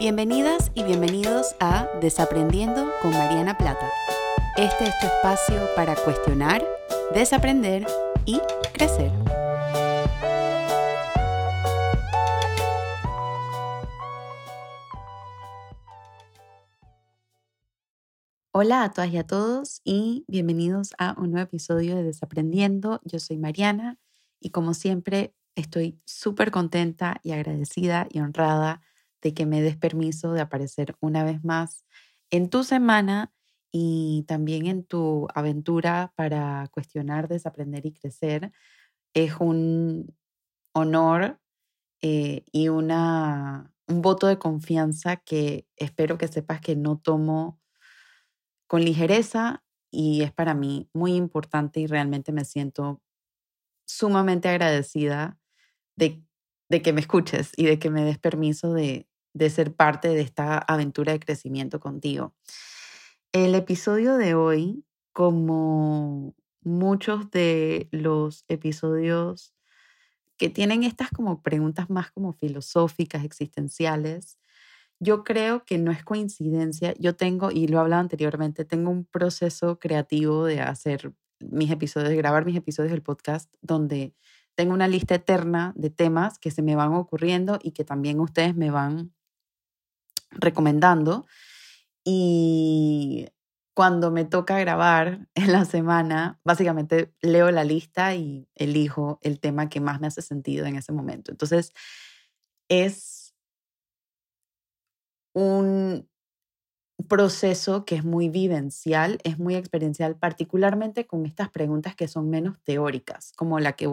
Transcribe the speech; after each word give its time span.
Bienvenidas 0.00 0.70
y 0.74 0.84
bienvenidos 0.84 1.56
a 1.58 1.88
Desaprendiendo 2.00 2.88
con 3.02 3.10
Mariana 3.10 3.58
Plata. 3.58 3.90
Este 4.56 4.84
es 4.84 4.96
tu 5.00 5.06
espacio 5.08 5.60
para 5.74 5.96
cuestionar, 5.96 6.64
desaprender 7.12 7.84
y 8.24 8.38
crecer. 8.72 9.10
Hola 18.52 18.84
a 18.84 18.92
todas 18.92 19.10
y 19.10 19.16
a 19.16 19.26
todos 19.26 19.80
y 19.82 20.24
bienvenidos 20.28 20.90
a 20.98 21.16
un 21.18 21.32
nuevo 21.32 21.48
episodio 21.48 21.96
de 21.96 22.04
Desaprendiendo. 22.04 23.00
Yo 23.02 23.18
soy 23.18 23.36
Mariana 23.36 23.98
y 24.38 24.50
como 24.50 24.74
siempre 24.74 25.34
estoy 25.56 26.00
súper 26.04 26.52
contenta 26.52 27.18
y 27.24 27.32
agradecida 27.32 28.06
y 28.12 28.20
honrada 28.20 28.80
de 29.22 29.34
que 29.34 29.46
me 29.46 29.62
des 29.62 29.76
permiso 29.76 30.32
de 30.32 30.40
aparecer 30.40 30.96
una 31.00 31.24
vez 31.24 31.44
más 31.44 31.84
en 32.30 32.50
tu 32.50 32.64
semana 32.64 33.32
y 33.70 34.24
también 34.26 34.66
en 34.66 34.84
tu 34.84 35.28
aventura 35.34 36.12
para 36.16 36.68
cuestionar, 36.70 37.28
desaprender 37.28 37.86
y 37.86 37.92
crecer. 37.92 38.52
Es 39.14 39.34
un 39.40 40.14
honor 40.72 41.40
eh, 42.02 42.44
y 42.52 42.68
una, 42.68 43.72
un 43.86 44.02
voto 44.02 44.26
de 44.26 44.38
confianza 44.38 45.16
que 45.16 45.66
espero 45.76 46.18
que 46.18 46.28
sepas 46.28 46.60
que 46.60 46.76
no 46.76 46.98
tomo 46.98 47.60
con 48.66 48.84
ligereza 48.84 49.64
y 49.90 50.22
es 50.22 50.32
para 50.32 50.54
mí 50.54 50.88
muy 50.92 51.14
importante 51.14 51.80
y 51.80 51.86
realmente 51.86 52.32
me 52.32 52.44
siento 52.44 53.02
sumamente 53.86 54.48
agradecida 54.48 55.38
de, 55.96 56.22
de 56.68 56.82
que 56.82 56.92
me 56.92 57.00
escuches 57.00 57.52
y 57.56 57.66
de 57.66 57.78
que 57.78 57.90
me 57.90 58.04
des 58.04 58.18
permiso 58.18 58.72
de, 58.72 59.08
de 59.32 59.50
ser 59.50 59.74
parte 59.74 60.08
de 60.08 60.20
esta 60.20 60.58
aventura 60.58 61.12
de 61.12 61.20
crecimiento 61.20 61.80
contigo. 61.80 62.34
El 63.32 63.54
episodio 63.54 64.16
de 64.16 64.34
hoy, 64.34 64.84
como 65.12 66.34
muchos 66.62 67.30
de 67.30 67.88
los 67.90 68.44
episodios 68.48 69.54
que 70.36 70.48
tienen 70.48 70.84
estas 70.84 71.10
como 71.10 71.42
preguntas 71.42 71.90
más 71.90 72.10
como 72.10 72.32
filosóficas, 72.32 73.24
existenciales, 73.24 74.38
yo 75.00 75.24
creo 75.24 75.64
que 75.64 75.78
no 75.78 75.92
es 75.92 76.04
coincidencia. 76.04 76.94
Yo 76.98 77.14
tengo, 77.16 77.50
y 77.50 77.68
lo 77.68 77.78
he 77.78 77.80
hablado 77.80 78.00
anteriormente, 78.00 78.64
tengo 78.64 78.90
un 78.90 79.04
proceso 79.04 79.78
creativo 79.78 80.44
de 80.44 80.60
hacer 80.60 81.12
mis 81.40 81.70
episodios, 81.70 82.10
de 82.10 82.16
grabar 82.16 82.44
mis 82.44 82.56
episodios 82.56 82.90
del 82.90 83.02
podcast, 83.02 83.52
donde 83.60 84.14
tengo 84.58 84.74
una 84.74 84.88
lista 84.88 85.14
eterna 85.14 85.72
de 85.76 85.88
temas 85.88 86.40
que 86.40 86.50
se 86.50 86.62
me 86.62 86.74
van 86.74 86.92
ocurriendo 86.92 87.60
y 87.62 87.70
que 87.70 87.84
también 87.84 88.18
ustedes 88.18 88.56
me 88.56 88.72
van 88.72 89.14
recomendando. 90.32 91.26
Y 92.02 93.28
cuando 93.72 94.10
me 94.10 94.24
toca 94.24 94.58
grabar 94.58 95.28
en 95.36 95.52
la 95.52 95.64
semana, 95.64 96.40
básicamente 96.42 97.14
leo 97.22 97.52
la 97.52 97.62
lista 97.62 98.16
y 98.16 98.48
elijo 98.56 99.20
el 99.22 99.38
tema 99.38 99.68
que 99.68 99.80
más 99.80 100.00
me 100.00 100.08
hace 100.08 100.22
sentido 100.22 100.66
en 100.66 100.74
ese 100.74 100.90
momento. 100.90 101.30
Entonces, 101.30 101.72
es 102.68 103.36
un 105.34 106.10
proceso 107.06 107.84
que 107.84 107.94
es 107.94 108.04
muy 108.04 108.28
vivencial, 108.28 109.20
es 109.22 109.38
muy 109.38 109.54
experiencial, 109.54 110.16
particularmente 110.16 111.06
con 111.06 111.26
estas 111.26 111.48
preguntas 111.48 111.94
que 111.94 112.08
son 112.08 112.28
menos 112.28 112.60
teóricas, 112.64 113.32
como 113.36 113.60
la 113.60 113.74
que 113.74 113.86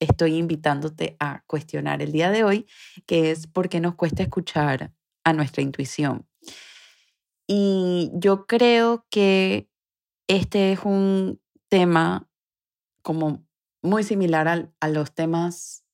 estoy 0.00 0.36
invitándote 0.36 1.16
a 1.20 1.42
cuestionar 1.46 2.02
el 2.02 2.12
día 2.12 2.30
de 2.30 2.44
hoy, 2.44 2.66
que 3.06 3.30
es 3.30 3.46
por 3.46 3.68
qué 3.68 3.80
nos 3.80 3.94
cuesta 3.94 4.22
escuchar 4.22 4.92
a 5.24 5.32
nuestra 5.32 5.62
intuición. 5.62 6.26
Y 7.46 8.10
yo 8.14 8.46
creo 8.46 9.06
que 9.10 9.68
este 10.28 10.72
es 10.72 10.80
un 10.84 11.40
tema 11.68 12.28
como 13.02 13.46
muy 13.82 14.02
similar 14.02 14.48
a, 14.48 14.72
a 14.80 14.88
los 14.88 15.14
temas 15.14 15.84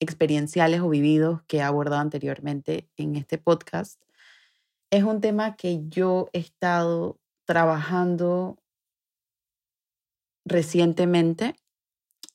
experienciales 0.00 0.80
o 0.80 0.88
vividos 0.88 1.42
que 1.46 1.58
he 1.58 1.62
abordado 1.62 2.00
anteriormente 2.00 2.88
en 2.96 3.16
este 3.16 3.38
podcast. 3.38 4.00
Es 4.90 5.02
un 5.02 5.20
tema 5.20 5.56
que 5.56 5.88
yo 5.88 6.28
he 6.32 6.38
estado 6.38 7.18
trabajando 7.46 8.62
recientemente 10.44 11.56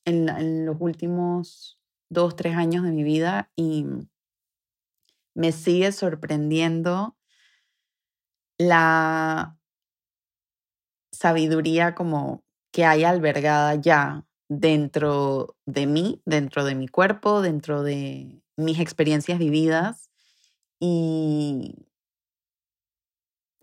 en, 0.10 0.66
los 0.66 0.78
últimos 0.80 1.80
dos, 2.10 2.36
tres 2.36 2.56
años 2.56 2.84
de 2.84 2.92
mi 2.92 3.04
vida 3.04 3.52
y 3.56 3.86
me 5.36 5.52
sigue 5.52 5.92
sorprendiendo 5.92 7.16
la 8.58 9.58
sabiduría 11.12 11.96
como 11.96 12.44
que 12.72 12.86
hay 12.86 13.04
albergada 13.04 13.76
ya 13.76 14.26
dentro 14.50 15.56
de 15.66 15.86
mí, 15.86 16.22
dentro 16.26 16.66
de 16.66 16.76
mi 16.76 16.88
cuerpo, 16.88 17.42
dentro 17.42 17.84
de 17.84 18.42
mis 18.58 18.80
experiencias 18.80 19.40
vividas 19.40 20.10
y 20.80 21.88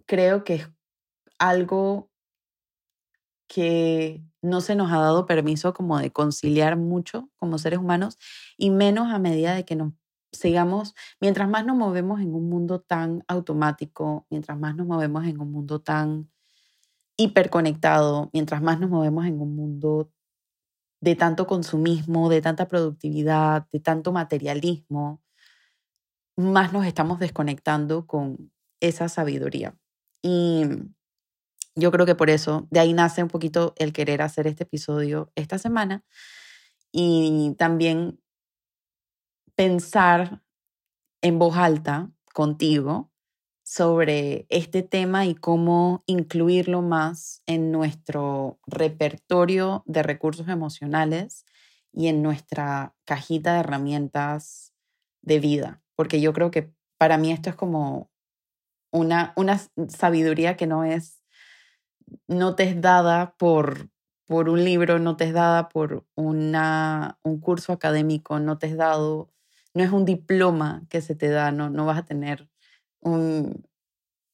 creo 0.07 0.45
que 0.45 0.55
es 0.55 0.71
algo 1.39 2.11
que 3.49 4.23
no 4.43 4.61
se 4.61 4.75
nos 4.77 4.93
ha 4.93 4.99
dado 4.99 5.27
permiso 5.27 5.73
como 5.73 5.99
de 5.99 6.13
conciliar 6.13 6.77
mucho 6.77 7.31
como 7.37 7.59
seres 7.59 7.79
humanos 7.79 8.19
y 8.57 8.71
menos 8.71 9.13
a 9.13 9.19
medida 9.19 9.55
de 9.55 9.65
que 9.65 9.77
nos 9.77 9.93
sigamos, 10.33 10.95
mientras 11.21 11.49
más 11.49 11.65
nos 11.65 11.77
movemos 11.77 12.21
en 12.21 12.35
un 12.35 12.49
mundo 12.49 12.81
tan 12.81 13.25
automático, 13.29 14.27
mientras 14.31 14.59
más 14.59 14.77
nos 14.77 14.87
movemos 14.87 15.25
en 15.27 15.41
un 15.41 15.53
mundo 15.53 15.81
tan 15.81 16.31
hiperconectado, 17.17 18.31
mientras 18.33 18.63
más 18.63 18.79
nos 18.79 18.91
movemos 18.91 19.27
en 19.27 19.41
un 19.41 19.57
mundo 19.57 20.11
de 21.01 21.17
tanto 21.17 21.47
consumismo, 21.47 22.29
de 22.29 22.43
tanta 22.43 22.69
productividad, 22.69 23.67
de 23.73 23.81
tanto 23.81 24.13
materialismo, 24.13 25.23
más 26.37 26.73
nos 26.73 26.87
estamos 26.87 27.19
desconectando 27.19 28.07
con 28.07 28.53
esa 28.81 29.09
sabiduría. 29.09 29.77
Y 30.23 30.65
yo 31.77 31.93
creo 31.93 32.07
que 32.07 32.15
por 32.15 32.31
eso, 32.31 32.67
de 32.71 32.81
ahí 32.81 32.93
nace 32.93 33.23
un 33.23 33.29
poquito 33.29 33.75
el 33.77 33.93
querer 33.93 34.23
hacer 34.23 34.47
este 34.47 34.65
episodio 34.65 35.31
esta 35.37 35.59
semana 35.59 36.03
y 36.91 37.55
también 37.59 38.19
pensar 39.55 40.43
en 41.23 41.39
voz 41.39 41.57
alta 41.57 42.11
contigo 42.33 43.11
sobre 43.65 44.47
este 44.49 44.83
tema 44.83 45.27
y 45.27 45.35
cómo 45.35 46.05
incluirlo 46.07 46.83
más 46.83 47.43
en 47.47 47.73
nuestro 47.73 48.61
repertorio 48.67 49.83
de 49.87 50.03
recursos 50.03 50.49
emocionales 50.49 51.45
y 51.93 52.07
en 52.07 52.23
nuestra 52.23 52.95
cajita 53.05 53.55
de 53.55 53.61
herramientas 53.61 54.73
de 55.23 55.41
vida. 55.41 55.83
Porque 55.97 56.21
yo 56.21 56.33
creo 56.33 56.51
que 56.51 56.73
para 56.99 57.19
mí 57.19 57.33
esto 57.33 57.51
es 57.51 57.57
como 57.57 58.11
una, 58.93 59.33
una 59.37 59.61
sabiduría 59.89 60.57
que 60.57 60.67
no 60.67 60.85
es, 60.85 61.16
no 62.29 62.55
te 62.55 62.65
es 62.65 62.81
dada 62.81 63.35
por, 63.39 63.91
por 64.27 64.49
un 64.49 64.65
libro, 64.65 64.99
no 64.99 65.17
te 65.17 65.25
es 65.25 65.33
dada 65.33 65.69
por 65.69 66.07
una, 66.15 67.19
un 67.23 67.41
curso 67.41 67.73
académico, 67.73 68.39
no 68.41 68.59
te 68.59 68.69
es 68.69 68.77
dado 68.77 69.31
no 69.77 69.85
es 69.85 69.91
un 69.93 70.07
diploma 70.07 70.87
que 70.89 71.03
se 71.03 71.15
te 71.15 71.29
da, 71.29 71.53
no, 71.53 71.69
no 71.69 71.85
vas 71.85 71.99
a 71.99 72.07
tener 72.07 72.49
un, 73.01 73.69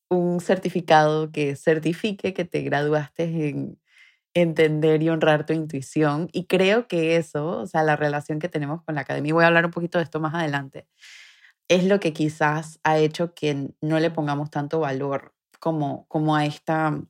un 0.08 0.40
certificado 0.40 1.32
que 1.32 1.56
certifique 1.56 2.32
que 2.32 2.44
te 2.44 2.62
graduaste 2.62 3.48
en 3.48 3.80
entender 4.34 5.02
y 5.02 5.08
honrar 5.10 5.44
tu 5.46 5.52
intuición. 5.52 6.28
Y 6.32 6.46
creo 6.46 6.86
que 6.88 7.16
eso, 7.16 7.60
o 7.60 7.66
sea, 7.66 7.82
la 7.82 7.96
relación 7.96 8.38
que 8.38 8.48
tenemos 8.48 8.82
con 8.84 8.94
la 8.94 9.02
academia, 9.02 9.34
voy 9.34 9.44
a 9.44 9.48
hablar 9.48 9.66
un 9.66 9.72
poquito 9.72 9.98
de 9.98 10.04
esto 10.04 10.20
más 10.20 10.34
adelante, 10.34 10.86
es 11.68 11.84
lo 11.84 12.00
que 12.00 12.12
quizás 12.12 12.78
ha 12.84 12.98
hecho 12.98 13.34
que 13.34 13.70
no 13.80 13.98
le 13.98 14.10
pongamos 14.10 14.50
tanto 14.50 14.80
valor 14.80 15.34
como, 15.60 16.06
como 16.08 16.36
a, 16.36 16.46
esta, 16.46 17.02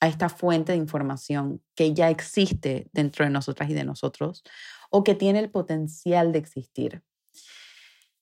a 0.00 0.08
esta 0.08 0.28
fuente 0.28 0.72
de 0.72 0.78
información 0.78 1.62
que 1.74 1.94
ya 1.94 2.10
existe 2.10 2.88
dentro 2.92 3.24
de 3.24 3.30
nosotras 3.30 3.70
y 3.70 3.74
de 3.74 3.84
nosotros 3.84 4.42
o 4.90 5.04
que 5.04 5.14
tiene 5.14 5.38
el 5.38 5.50
potencial 5.50 6.32
de 6.32 6.38
existir. 6.38 7.02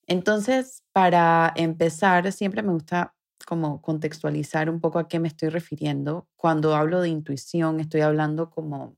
Entonces, 0.07 0.83
para 0.93 1.53
empezar, 1.57 2.31
siempre 2.33 2.63
me 2.63 2.73
gusta 2.73 3.15
como 3.47 3.81
contextualizar 3.81 4.69
un 4.69 4.81
poco 4.81 4.99
a 4.99 5.09
qué 5.09 5.21
me 5.21 5.29
estoy 5.29 5.49
refiriendo. 5.51 6.29
Cuando 6.37 6.75
hablo 6.75 7.01
de 7.01 7.09
intuición, 7.09 7.81
estoy 7.81 8.01
hablando 8.01 8.51
como, 8.51 8.97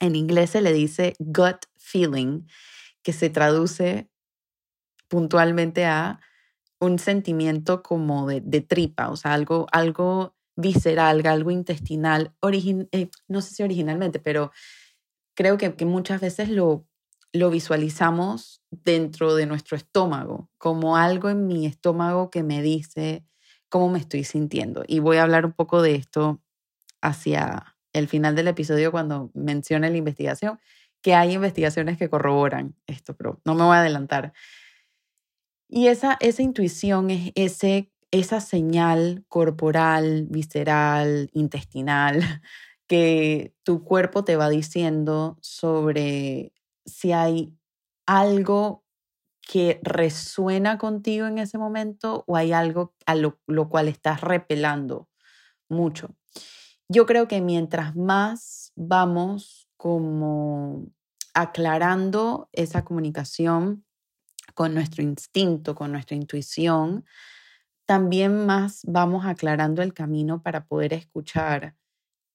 en 0.00 0.16
inglés 0.16 0.50
se 0.50 0.60
le 0.62 0.72
dice 0.72 1.14
gut 1.18 1.66
feeling, 1.76 2.46
que 3.02 3.12
se 3.12 3.30
traduce 3.30 4.10
puntualmente 5.08 5.86
a 5.86 6.20
un 6.80 6.98
sentimiento 6.98 7.82
como 7.82 8.26
de, 8.26 8.60
tripa, 8.62 9.10
o 9.10 9.16
sea, 9.16 9.34
algo, 9.34 9.66
algo 9.72 10.34
visceral, 10.60 11.26
algo 11.26 11.50
intestinal, 11.50 12.34
eh, 12.92 13.10
no 13.28 13.40
sé 13.40 13.54
si 13.54 13.62
originalmente, 13.62 14.18
pero 14.20 14.52
creo 15.34 15.58
que, 15.58 15.74
que 15.74 15.86
muchas 15.86 16.20
veces 16.20 16.48
lo 16.48 16.86
lo 17.32 17.50
visualizamos 17.50 18.62
dentro 18.70 19.34
de 19.34 19.46
nuestro 19.46 19.76
estómago, 19.76 20.50
como 20.58 20.96
algo 20.96 21.28
en 21.30 21.46
mi 21.46 21.66
estómago 21.66 22.30
que 22.30 22.42
me 22.42 22.62
dice 22.62 23.24
cómo 23.68 23.88
me 23.88 23.98
estoy 23.98 24.24
sintiendo. 24.24 24.82
Y 24.86 24.98
voy 24.98 25.18
a 25.18 25.22
hablar 25.22 25.46
un 25.46 25.52
poco 25.52 25.80
de 25.82 25.94
esto 25.94 26.42
hacia 27.00 27.76
el 27.92 28.08
final 28.08 28.34
del 28.34 28.48
episodio 28.48 28.90
cuando 28.90 29.30
mencione 29.34 29.90
la 29.90 29.96
investigación, 29.96 30.60
que 31.02 31.14
hay 31.14 31.32
investigaciones 31.32 31.98
que 31.98 32.10
corroboran 32.10 32.74
esto, 32.86 33.16
pero 33.16 33.40
no 33.44 33.54
me 33.54 33.62
voy 33.62 33.76
a 33.76 33.80
adelantar. 33.80 34.32
Y 35.68 35.86
esa, 35.86 36.16
esa 36.20 36.42
intuición 36.42 37.10
es 37.10 37.32
ese, 37.36 37.89
esa 38.10 38.40
señal 38.40 39.24
corporal, 39.28 40.26
visceral, 40.28 41.30
intestinal, 41.32 42.20
que 42.86 43.54
tu 43.62 43.84
cuerpo 43.84 44.24
te 44.24 44.36
va 44.36 44.48
diciendo 44.48 45.38
sobre 45.40 46.52
si 46.84 47.12
hay 47.12 47.52
algo 48.06 48.84
que 49.40 49.80
resuena 49.82 50.78
contigo 50.78 51.26
en 51.26 51.38
ese 51.38 51.58
momento 51.58 52.24
o 52.26 52.36
hay 52.36 52.52
algo 52.52 52.94
a 53.06 53.14
lo, 53.14 53.40
lo 53.46 53.68
cual 53.68 53.88
estás 53.88 54.20
repelando 54.20 55.08
mucho. 55.68 56.16
Yo 56.88 57.06
creo 57.06 57.28
que 57.28 57.40
mientras 57.40 57.94
más 57.94 58.72
vamos 58.74 59.68
como 59.76 60.86
aclarando 61.34 62.48
esa 62.52 62.84
comunicación 62.84 63.84
con 64.54 64.74
nuestro 64.74 65.02
instinto, 65.02 65.74
con 65.74 65.92
nuestra 65.92 66.16
intuición, 66.16 67.04
también 67.90 68.46
más 68.46 68.82
vamos 68.86 69.26
aclarando 69.26 69.82
el 69.82 69.92
camino 69.92 70.44
para 70.44 70.64
poder 70.64 70.92
escuchar 70.92 71.74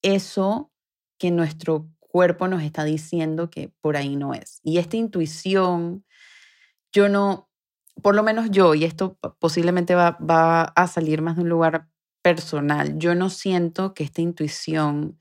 eso 0.01 0.69
que 1.17 1.31
nuestro 1.31 1.87
cuerpo 1.97 2.49
nos 2.49 2.61
está 2.61 2.83
diciendo 2.83 3.49
que 3.49 3.71
por 3.79 3.95
ahí 3.95 4.17
no 4.17 4.33
es. 4.33 4.59
Y 4.63 4.79
esta 4.79 4.97
intuición, 4.97 6.03
yo 6.91 7.07
no, 7.07 7.49
por 8.01 8.15
lo 8.15 8.21
menos 8.21 8.51
yo, 8.51 8.75
y 8.75 8.83
esto 8.83 9.17
posiblemente 9.39 9.95
va, 9.95 10.17
va 10.19 10.63
a 10.63 10.87
salir 10.87 11.21
más 11.21 11.37
de 11.37 11.43
un 11.43 11.49
lugar 11.49 11.87
personal, 12.21 12.99
yo 12.99 13.15
no 13.15 13.29
siento 13.29 13.93
que 13.93 14.03
esta 14.03 14.21
intuición 14.21 15.17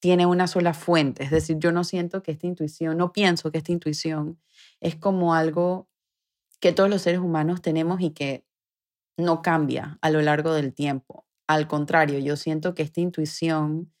tiene 0.00 0.26
una 0.26 0.48
sola 0.48 0.74
fuente, 0.74 1.22
es 1.22 1.30
decir, 1.30 1.58
yo 1.60 1.70
no 1.70 1.84
siento 1.84 2.24
que 2.24 2.32
esta 2.32 2.48
intuición, 2.48 2.98
no 2.98 3.12
pienso 3.12 3.52
que 3.52 3.58
esta 3.58 3.70
intuición 3.70 4.40
es 4.80 4.96
como 4.96 5.32
algo 5.32 5.88
que 6.58 6.72
todos 6.72 6.90
los 6.90 7.02
seres 7.02 7.20
humanos 7.20 7.62
tenemos 7.62 8.00
y 8.00 8.10
que 8.10 8.45
no 9.16 9.42
cambia 9.42 9.98
a 10.00 10.10
lo 10.10 10.20
largo 10.20 10.52
del 10.52 10.74
tiempo. 10.74 11.26
Al 11.46 11.68
contrario, 11.68 12.18
yo 12.18 12.36
siento 12.36 12.74
que 12.74 12.82
esta 12.82 13.00
intuición 13.00 13.92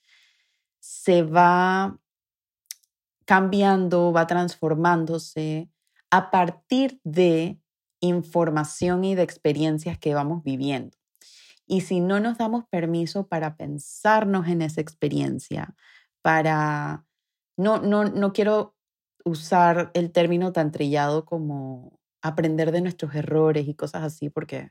se 0.80 1.22
va 1.22 1.98
cambiando, 3.24 4.12
va 4.12 4.26
transformándose 4.26 5.70
a 6.10 6.30
partir 6.30 7.00
de 7.04 7.60
información 8.00 9.04
y 9.04 9.14
de 9.14 9.22
experiencias 9.22 9.98
que 9.98 10.14
vamos 10.14 10.42
viviendo. 10.44 10.96
Y 11.66 11.80
si 11.80 12.00
no 12.00 12.20
nos 12.20 12.38
damos 12.38 12.64
permiso 12.70 13.26
para 13.26 13.56
pensarnos 13.56 14.46
en 14.48 14.62
esa 14.62 14.80
experiencia, 14.80 15.74
para... 16.22 17.04
No, 17.58 17.80
no, 17.80 18.04
no 18.04 18.32
quiero 18.32 18.76
usar 19.24 19.90
el 19.94 20.12
término 20.12 20.52
tan 20.52 20.70
trillado 20.70 21.24
como 21.24 21.98
aprender 22.22 22.70
de 22.70 22.82
nuestros 22.82 23.14
errores 23.14 23.66
y 23.66 23.74
cosas 23.74 24.02
así, 24.02 24.30
porque, 24.30 24.70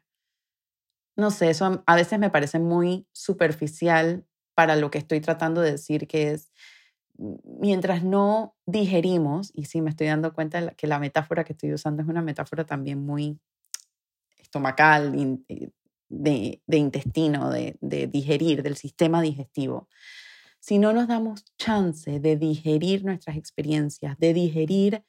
no 1.16 1.32
sé, 1.32 1.50
eso 1.50 1.84
a 1.86 1.96
veces 1.96 2.20
me 2.20 2.30
parece 2.30 2.60
muy 2.60 3.08
superficial 3.12 4.26
para 4.54 4.76
lo 4.76 4.92
que 4.92 4.98
estoy 4.98 5.22
tratando 5.22 5.62
de 5.62 5.72
decir, 5.72 6.08
que 6.08 6.32
es 6.32 6.52
mientras 7.18 8.04
no 8.04 8.56
digerimos, 8.66 9.52
y 9.54 9.66
sí 9.66 9.82
me 9.82 9.90
estoy 9.90 10.08
dando 10.08 10.34
cuenta 10.34 10.72
que 10.72 10.88
la 10.88 11.00
metáfora 11.00 11.44
que 11.44 11.54
estoy 11.54 11.74
usando 11.74 12.02
es 12.02 12.10
una 12.10 12.22
metáfora 12.22 12.66
también 12.66 13.06
muy 13.06 13.40
estomacal, 14.38 15.14
eh, 15.48 15.72
de, 16.10 16.78
intestino, 16.78 17.50
de, 17.50 17.78
de 17.82 18.08
digerir, 18.08 18.64
del 18.64 18.76
sistema 18.76 19.22
digestivo. 19.22 19.88
Si 20.60 20.78
no 20.80 20.94
nos 20.94 21.08
damos 21.08 21.46
chance 21.58 22.20
de 22.20 22.38
digerir 22.38 23.06
nuestras 23.06 23.38
experiencias, 23.38 24.18
de 24.18 24.34
digerir 24.34 25.04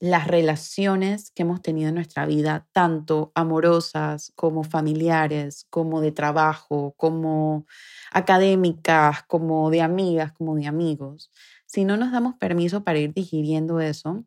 las 0.00 0.26
relaciones 0.26 1.30
que 1.30 1.42
hemos 1.42 1.60
tenido 1.60 1.90
en 1.90 1.94
nuestra 1.94 2.24
vida, 2.24 2.66
tanto 2.72 3.32
amorosas 3.34 4.32
como 4.34 4.64
familiares, 4.64 5.66
como 5.68 6.00
de 6.00 6.10
trabajo, 6.10 6.94
como 6.96 7.66
académicas, 8.10 9.22
como 9.24 9.70
de 9.70 9.82
amigas, 9.82 10.32
como 10.32 10.56
de 10.56 10.66
amigos. 10.66 11.30
Si 11.66 11.84
no 11.84 11.98
nos 11.98 12.12
damos 12.12 12.34
permiso 12.36 12.82
para 12.82 12.98
ir 12.98 13.12
digiriendo 13.12 13.80
eso 13.80 14.24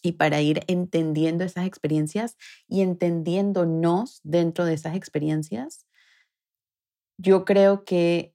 y 0.00 0.12
para 0.12 0.40
ir 0.40 0.62
entendiendo 0.68 1.42
esas 1.42 1.66
experiencias 1.66 2.36
y 2.68 2.82
entendiéndonos 2.82 4.20
dentro 4.22 4.64
de 4.64 4.74
esas 4.74 4.94
experiencias, 4.94 5.86
yo 7.18 7.44
creo 7.44 7.84
que 7.84 8.32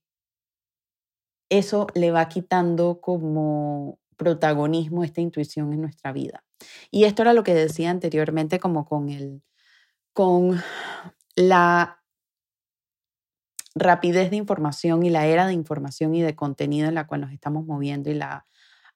eso 1.50 1.88
le 1.94 2.12
va 2.12 2.28
quitando 2.28 3.00
como 3.00 3.98
protagonismo, 4.24 5.04
esta 5.04 5.22
intuición 5.22 5.74
en 5.74 5.82
nuestra 5.82 6.14
vida. 6.14 6.44
Y 6.92 7.04
esto 7.04 7.22
era 7.22 7.34
lo 7.34 7.44
que 7.44 7.54
decía 7.54 7.90
anteriormente, 7.90 8.60
como 8.60 8.86
con, 8.86 9.10
el, 9.10 9.44
con 10.14 10.62
la 11.36 12.02
rapidez 13.76 14.30
de 14.30 14.38
información 14.38 15.04
y 15.04 15.10
la 15.10 15.26
era 15.26 15.48
de 15.48 15.54
información 15.54 16.16
y 16.16 16.22
de 16.22 16.36
contenido 16.36 16.88
en 16.88 16.96
la 16.96 17.08
cual 17.08 17.22
nos 17.22 17.32
estamos 17.32 17.66
moviendo 17.66 18.10
y 18.10 18.14
la 18.14 18.46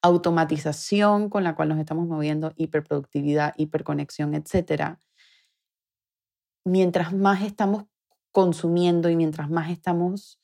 automatización 0.02 1.30
con 1.30 1.44
la 1.44 1.56
cual 1.56 1.70
nos 1.70 1.80
estamos 1.80 2.08
moviendo, 2.08 2.54
hiperproductividad, 2.56 3.54
hiperconexión, 3.58 4.36
etc. 4.36 4.98
Mientras 6.64 7.14
más 7.14 7.42
estamos 7.42 7.86
consumiendo 8.32 9.10
y 9.10 9.16
mientras 9.16 9.50
más 9.50 9.72
estamos 9.72 10.40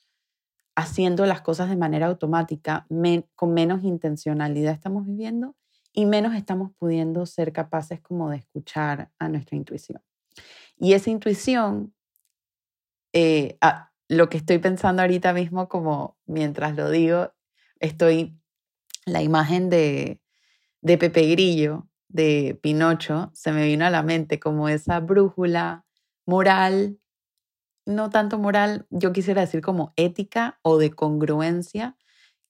haciendo 0.76 1.26
las 1.26 1.42
cosas 1.42 1.70
de 1.70 1.76
manera 1.76 2.08
automática, 2.08 2.88
con 3.36 3.54
menos 3.54 3.84
intencionalidad 3.84 4.74
estamos 4.74 5.06
viviendo 5.06 5.56
y 5.92 6.06
menos 6.06 6.34
estamos 6.36 6.72
pudiendo 6.78 7.26
ser 7.26 7.54
capaces 7.54 8.02
como 8.02 8.30
de 8.30 8.38
escuchar 8.38 9.12
a 9.20 9.30
nuestra 9.30 9.56
intuición. 9.56 10.02
Y 10.78 10.94
esa 10.94 11.12
intuición, 11.12 11.94
eh, 13.14 13.58
lo 14.08 14.30
que 14.30 14.38
estoy 14.38 14.58
pensando 14.58 15.04
ahorita 15.04 15.34
mismo, 15.34 15.70
como 15.70 16.18
mientras 16.26 16.76
lo 16.76 16.90
digo, 16.90 17.32
estoy, 17.80 18.36
la 19.06 19.22
imagen 19.22 19.70
de, 19.70 20.20
de 20.82 20.98
Pepe 20.98 21.28
Grillo, 21.28 21.88
de 22.08 22.58
Pinocho, 22.62 23.32
se 23.34 23.52
me 23.52 23.66
vino 23.66 23.86
a 23.86 23.90
la 23.92 24.02
mente 24.02 24.40
como 24.40 24.70
esa 24.70 25.00
brújula 25.00 25.86
moral 26.26 26.98
no 27.86 28.10
tanto 28.10 28.38
moral, 28.38 28.86
yo 28.90 29.14
quisiera 29.14 29.42
decir 29.42 29.62
como 29.62 29.94
ética 29.96 30.60
o 30.62 30.78
de 30.78 30.92
congruencia 30.92 31.98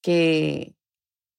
que 0.01 0.75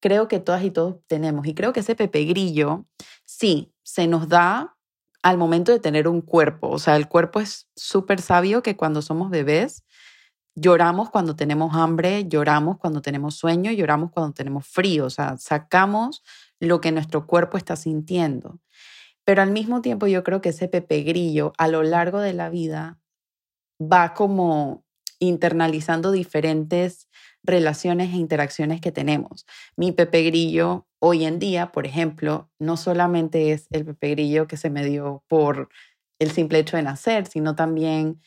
creo 0.01 0.29
que 0.29 0.41
todas 0.41 0.65
y 0.65 0.71
todos 0.71 0.97
tenemos. 1.07 1.47
Y 1.47 1.55
creo 1.55 1.73
que 1.73 1.81
ese 1.81 1.95
Pepe 1.95 2.25
Grillo, 2.25 2.87
sí, 3.25 3.73
se 3.83 4.07
nos 4.07 4.29
da 4.29 4.77
al 5.23 5.39
momento 5.39 5.73
de 5.73 5.81
tener 5.81 6.09
un 6.09 6.21
cuerpo. 6.21 6.69
O 6.69 6.79
sea, 6.79 6.97
el 6.97 7.09
cuerpo 7.09 7.41
es 7.41 7.69
súper 7.75 8.21
sabio 8.21 8.63
que 8.63 8.77
cuando 8.77 9.01
somos 9.01 9.31
bebés 9.31 9.85
lloramos 10.57 11.11
cuando 11.11 11.35
tenemos 11.35 11.75
hambre, 11.75 12.29
lloramos 12.29 12.79
cuando 12.79 13.01
tenemos 13.03 13.35
sueño, 13.35 13.73
lloramos 13.73 14.11
cuando 14.13 14.35
tenemos 14.35 14.67
frío. 14.67 15.07
O 15.07 15.11
sea, 15.11 15.37
sacamos 15.39 16.23
lo 16.61 16.81
que 16.81 16.93
nuestro 16.93 17.27
cuerpo 17.27 17.57
está 17.57 17.77
sintiendo. 17.77 18.61
Pero 19.25 19.43
al 19.43 19.51
mismo 19.51 19.81
tiempo 19.81 20.07
yo 20.07 20.23
creo 20.23 20.41
que 20.41 20.51
ese 20.51 20.69
Pepe 20.69 21.03
Grillo 21.03 21.53
a 21.57 21.69
lo 21.69 21.83
largo 21.83 22.21
de 22.21 22.35
la 22.35 22.51
vida 22.51 22.99
va 23.81 24.15
como 24.15 24.85
internalizando 25.19 26.13
diferentes 26.13 27.09
relaciones 27.43 28.13
e 28.13 28.17
interacciones 28.17 28.81
que 28.81 28.93
tenemos. 28.93 29.47
Mi 29.77 29.93
Pepe 29.93 30.23
Grillo 30.23 30.87
hoy 30.99 31.25
en 31.25 31.39
día, 31.39 31.71
por 31.71 31.87
ejemplo, 31.87 32.51
no 32.59 32.77
solamente 32.77 33.53
es 33.53 33.67
el 33.71 33.85
Pepe 33.85 34.11
Grillo 34.11 34.47
que 34.47 34.57
se 34.57 34.71
me 34.71 34.85
dio 34.85 35.23
por 35.29 35.69
el 36.19 36.31
simple 36.31 36.59
hecho 36.59 36.77
de 36.77 36.83
nacer, 36.83 37.27
sino 37.27 37.55
también 37.55 38.21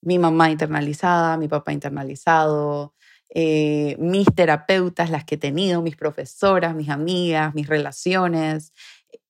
mi 0.00 0.18
mamá 0.18 0.50
internalizada, 0.50 1.36
mi 1.36 1.48
papá 1.48 1.72
internalizado, 1.72 2.94
eh, 3.30 3.96
mis 3.98 4.26
terapeutas, 4.34 5.10
las 5.10 5.24
que 5.24 5.36
he 5.36 5.38
tenido, 5.38 5.82
mis 5.82 5.96
profesoras, 5.96 6.74
mis 6.74 6.88
amigas, 6.88 7.54
mis 7.54 7.68
relaciones, 7.68 8.72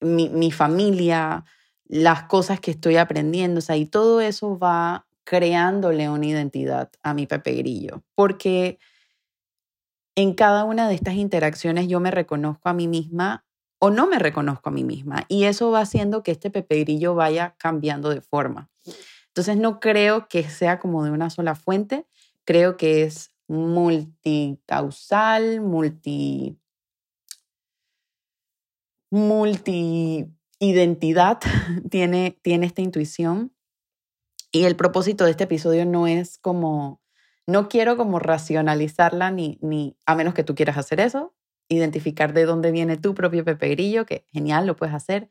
mi, 0.00 0.28
mi 0.30 0.50
familia, 0.50 1.44
las 1.86 2.24
cosas 2.24 2.60
que 2.60 2.70
estoy 2.70 2.96
aprendiendo, 2.96 3.58
o 3.58 3.62
sea, 3.62 3.76
y 3.76 3.86
todo 3.86 4.20
eso 4.20 4.58
va 4.58 5.06
creándole 5.24 6.08
una 6.08 6.26
identidad 6.26 6.90
a 7.02 7.14
mi 7.14 7.26
Pepe 7.26 7.54
Grillo, 7.54 8.02
porque 8.14 8.78
en 10.16 10.34
cada 10.34 10.64
una 10.64 10.88
de 10.88 10.94
estas 10.94 11.14
interacciones 11.14 11.88
yo 11.88 12.00
me 12.00 12.10
reconozco 12.10 12.68
a 12.68 12.74
mí 12.74 12.86
misma 12.86 13.44
o 13.78 13.90
no 13.90 14.06
me 14.06 14.18
reconozco 14.18 14.68
a 14.68 14.72
mí 14.72 14.84
misma 14.84 15.24
y 15.28 15.44
eso 15.44 15.70
va 15.70 15.80
haciendo 15.80 16.22
que 16.22 16.30
este 16.30 16.50
Pepe 16.50 16.80
Grillo 16.80 17.14
vaya 17.14 17.56
cambiando 17.58 18.10
de 18.10 18.20
forma. 18.20 18.70
Entonces 19.28 19.56
no 19.56 19.80
creo 19.80 20.28
que 20.28 20.48
sea 20.48 20.78
como 20.78 21.04
de 21.04 21.10
una 21.10 21.30
sola 21.30 21.56
fuente, 21.56 22.06
creo 22.44 22.76
que 22.76 23.02
es 23.02 23.34
multicausal, 23.48 25.60
multi 25.60 26.56
multi-identidad 29.14 31.40
tiene, 31.90 32.36
tiene 32.42 32.66
esta 32.66 32.82
intuición. 32.82 33.52
Y 34.54 34.66
el 34.66 34.76
propósito 34.76 35.24
de 35.24 35.32
este 35.32 35.44
episodio 35.44 35.84
no 35.84 36.06
es 36.06 36.38
como, 36.38 37.02
no 37.44 37.68
quiero 37.68 37.96
como 37.96 38.20
racionalizarla 38.20 39.32
ni, 39.32 39.58
ni, 39.60 39.96
a 40.06 40.14
menos 40.14 40.32
que 40.32 40.44
tú 40.44 40.54
quieras 40.54 40.78
hacer 40.78 41.00
eso, 41.00 41.34
identificar 41.68 42.32
de 42.32 42.44
dónde 42.44 42.70
viene 42.70 42.96
tu 42.96 43.16
propio 43.16 43.44
Pepe 43.44 43.70
Grillo, 43.70 44.06
que 44.06 44.28
genial, 44.32 44.68
lo 44.68 44.76
puedes 44.76 44.94
hacer. 44.94 45.28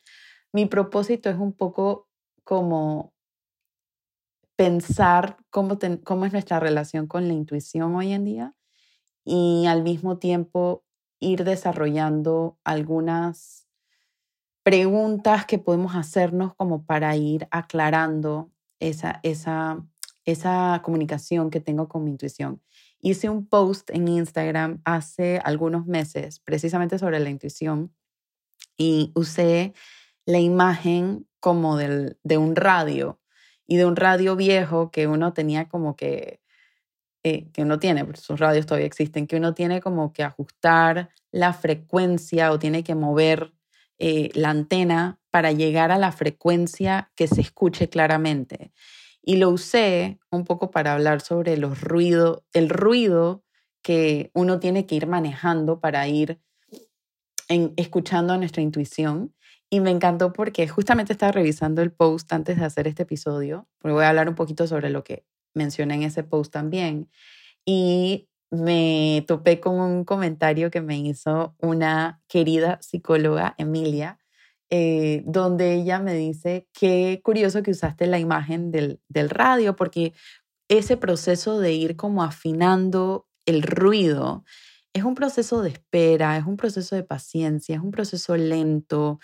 Mi 0.51 0.65
propósito 0.65 1.29
es 1.29 1.37
un 1.37 1.53
poco 1.53 2.09
como 2.43 3.13
pensar 4.57 5.37
cómo, 5.51 5.79
cómo 6.03 6.25
es 6.25 6.33
nuestra 6.33 6.59
relación 6.59 7.07
con 7.07 7.29
la 7.29 7.33
intuición 7.33 7.95
hoy 7.95 8.11
en 8.11 8.25
día 8.25 8.53
y 9.23 9.67
al 9.67 9.83
mismo 9.83 10.17
tiempo 10.17 10.83
ir 11.21 11.45
desarrollando 11.45 12.59
algunas 12.65 13.69
preguntas 14.63 15.45
que 15.45 15.59
podemos 15.59 15.95
hacernos 15.95 16.53
como 16.55 16.85
para 16.85 17.15
ir 17.15 17.47
aclarando 17.51 18.52
esa, 18.83 19.19
esa, 19.23 19.85
esa 20.25 20.81
comunicación 20.83 21.49
que 21.49 21.59
tengo 21.59 21.87
con 21.87 22.03
mi 22.03 22.11
intuición. 22.11 22.61
Hice 22.99 23.29
un 23.29 23.47
post 23.47 23.89
en 23.91 24.07
Instagram 24.07 24.81
hace 24.85 25.39
algunos 25.43 25.85
meses 25.85 26.39
precisamente 26.39 26.99
sobre 26.99 27.19
la 27.19 27.29
intuición 27.29 27.93
y 28.77 29.11
usé 29.15 29.73
la 30.25 30.39
imagen 30.39 31.27
como 31.39 31.77
del, 31.77 32.17
de 32.23 32.37
un 32.37 32.55
radio 32.55 33.19
y 33.67 33.77
de 33.77 33.85
un 33.85 33.95
radio 33.95 34.35
viejo 34.35 34.91
que 34.91 35.07
uno 35.07 35.33
tenía 35.33 35.67
como 35.67 35.95
que, 35.95 36.41
eh, 37.23 37.49
que 37.51 37.63
uno 37.63 37.79
tiene, 37.79 38.05
porque 38.05 38.21
sus 38.21 38.39
radios 38.39 38.65
todavía 38.65 38.87
existen, 38.87 39.27
que 39.27 39.37
uno 39.37 39.53
tiene 39.53 39.81
como 39.81 40.13
que 40.13 40.23
ajustar 40.23 41.09
la 41.31 41.53
frecuencia 41.53 42.51
o 42.51 42.59
tiene 42.59 42.83
que 42.83 42.95
mover 42.95 43.52
eh, 43.99 44.29
la 44.33 44.49
antena 44.49 45.19
para 45.31 45.51
llegar 45.51 45.91
a 45.91 45.97
la 45.97 46.11
frecuencia 46.11 47.11
que 47.15 47.27
se 47.27 47.41
escuche 47.41 47.89
claramente. 47.89 48.71
Y 49.21 49.37
lo 49.37 49.49
usé 49.49 50.19
un 50.31 50.43
poco 50.43 50.69
para 50.71 50.93
hablar 50.93 51.21
sobre 51.21 51.57
los 51.57 51.81
ruidos, 51.81 52.43
el 52.53 52.69
ruido 52.69 53.43
que 53.81 54.31
uno 54.33 54.59
tiene 54.59 54.85
que 54.85 54.95
ir 54.95 55.07
manejando 55.07 55.79
para 55.79 56.07
ir 56.07 56.39
en, 57.47 57.73
escuchando 57.77 58.33
a 58.33 58.37
nuestra 58.37 58.61
intuición. 58.61 59.33
Y 59.69 59.79
me 59.79 59.89
encantó 59.89 60.33
porque 60.33 60.67
justamente 60.67 61.13
estaba 61.13 61.31
revisando 61.31 61.81
el 61.81 61.91
post 61.91 62.31
antes 62.31 62.59
de 62.59 62.65
hacer 62.65 62.87
este 62.87 63.03
episodio, 63.03 63.67
porque 63.79 63.93
voy 63.93 64.03
a 64.03 64.09
hablar 64.09 64.29
un 64.29 64.35
poquito 64.35 64.67
sobre 64.67 64.89
lo 64.89 65.03
que 65.03 65.25
mencioné 65.55 65.95
en 65.95 66.03
ese 66.03 66.23
post 66.23 66.51
también. 66.51 67.09
Y 67.65 68.27
me 68.53 69.25
topé 69.27 69.59
con 69.59 69.79
un 69.79 70.05
comentario 70.05 70.69
que 70.69 70.81
me 70.81 70.97
hizo 70.99 71.55
una 71.59 72.21
querida 72.27 72.79
psicóloga, 72.81 73.55
Emilia, 73.57 74.19
eh, 74.69 75.23
donde 75.25 75.73
ella 75.73 75.99
me 75.99 76.13
dice, 76.13 76.67
qué 76.71 77.19
curioso 77.23 77.63
que 77.63 77.71
usaste 77.71 78.05
la 78.05 78.19
imagen 78.19 78.71
del, 78.71 79.01
del 79.09 79.29
radio, 79.29 79.75
porque 79.75 80.13
ese 80.69 80.97
proceso 80.97 81.59
de 81.59 81.73
ir 81.73 81.95
como 81.95 82.23
afinando 82.23 83.27
el 83.45 83.63
ruido 83.63 84.43
es 84.93 85.03
un 85.03 85.15
proceso 85.15 85.63
de 85.63 85.69
espera, 85.71 86.37
es 86.37 86.45
un 86.45 86.57
proceso 86.57 86.95
de 86.95 87.03
paciencia, 87.03 87.75
es 87.75 87.81
un 87.81 87.91
proceso 87.91 88.37
lento. 88.37 89.19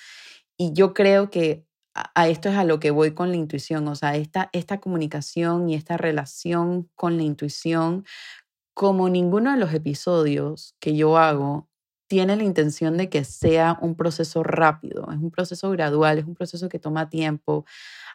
Y 0.57 0.73
yo 0.73 0.93
creo 0.95 1.29
que 1.29 1.65
a 1.93 2.27
esto 2.27 2.49
es 2.49 2.55
a 2.55 2.63
lo 2.63 2.79
que 2.79 2.91
voy 2.91 3.13
con 3.13 3.29
la 3.29 3.37
intuición, 3.37 3.87
o 3.87 3.95
sea, 3.95 4.15
esta, 4.15 4.49
esta 4.53 4.79
comunicación 4.79 5.69
y 5.69 5.75
esta 5.75 5.97
relación 5.97 6.89
con 6.95 7.17
la 7.17 7.23
intuición, 7.23 8.05
como 8.79 9.09
ninguno 9.09 9.51
de 9.51 9.57
los 9.57 9.73
episodios 9.73 10.73
que 10.79 10.95
yo 10.95 11.17
hago 11.17 11.67
tiene 12.07 12.37
la 12.37 12.43
intención 12.43 12.95
de 12.95 13.09
que 13.09 13.25
sea 13.25 13.77
un 13.81 13.93
proceso 13.93 14.41
rápido, 14.41 15.11
es 15.11 15.17
un 15.17 15.31
proceso 15.31 15.69
gradual, 15.71 16.17
es 16.17 16.23
un 16.23 16.33
proceso 16.33 16.69
que 16.69 16.79
toma 16.79 17.09
tiempo. 17.09 17.65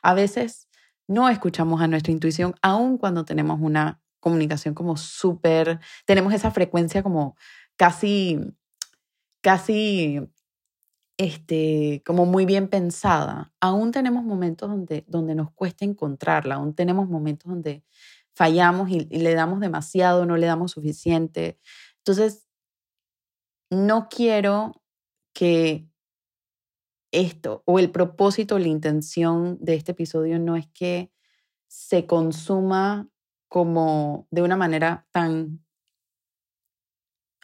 A 0.03 0.15
veces 0.15 0.67
no 1.07 1.29
escuchamos 1.29 1.83
a 1.83 1.87
nuestra 1.87 2.13
intuición, 2.13 2.55
aun 2.63 2.97
cuando 2.97 3.27
tenemos 3.27 3.61
una 3.61 4.01
comunicación 4.21 4.73
como 4.73 4.97
súper, 4.97 5.81
tenemos 6.07 6.33
esa 6.33 6.51
frecuencia 6.51 7.03
como 7.03 7.37
casi, 7.77 8.41
casi, 9.43 10.19
este, 11.19 12.03
como 12.07 12.25
muy 12.25 12.47
bien 12.47 12.69
pensada. 12.69 13.53
Aún 13.61 13.93
tenemos 13.93 14.25
momentos 14.25 14.71
donde, 14.71 15.05
donde 15.09 15.35
nos 15.35 15.53
cuesta 15.53 15.85
encontrarla, 15.85 16.55
aún 16.55 16.75
tenemos 16.75 17.07
momentos 17.07 17.51
donde 17.51 17.85
fallamos 18.35 18.91
y, 18.91 19.09
y 19.11 19.19
le 19.19 19.35
damos 19.35 19.61
demasiado, 19.61 20.27
no 20.27 20.37
le 20.37 20.47
damos 20.47 20.73
suficiente. 20.73 21.59
Entonces, 21.99 22.47
no 23.71 24.09
quiero 24.09 24.83
que 25.35 25.89
esto 27.13 27.63
o 27.67 27.79
el 27.79 27.91
propósito, 27.91 28.59
la 28.59 28.69
intención 28.69 29.59
de 29.61 29.75
este 29.75 29.93
episodio 29.93 30.39
no 30.39 30.57
es 30.57 30.67
que 30.69 31.13
se 31.69 32.07
consuma 32.07 33.09
como 33.49 34.27
de 34.31 34.43
una 34.43 34.57
manera 34.57 35.07
tan 35.13 35.65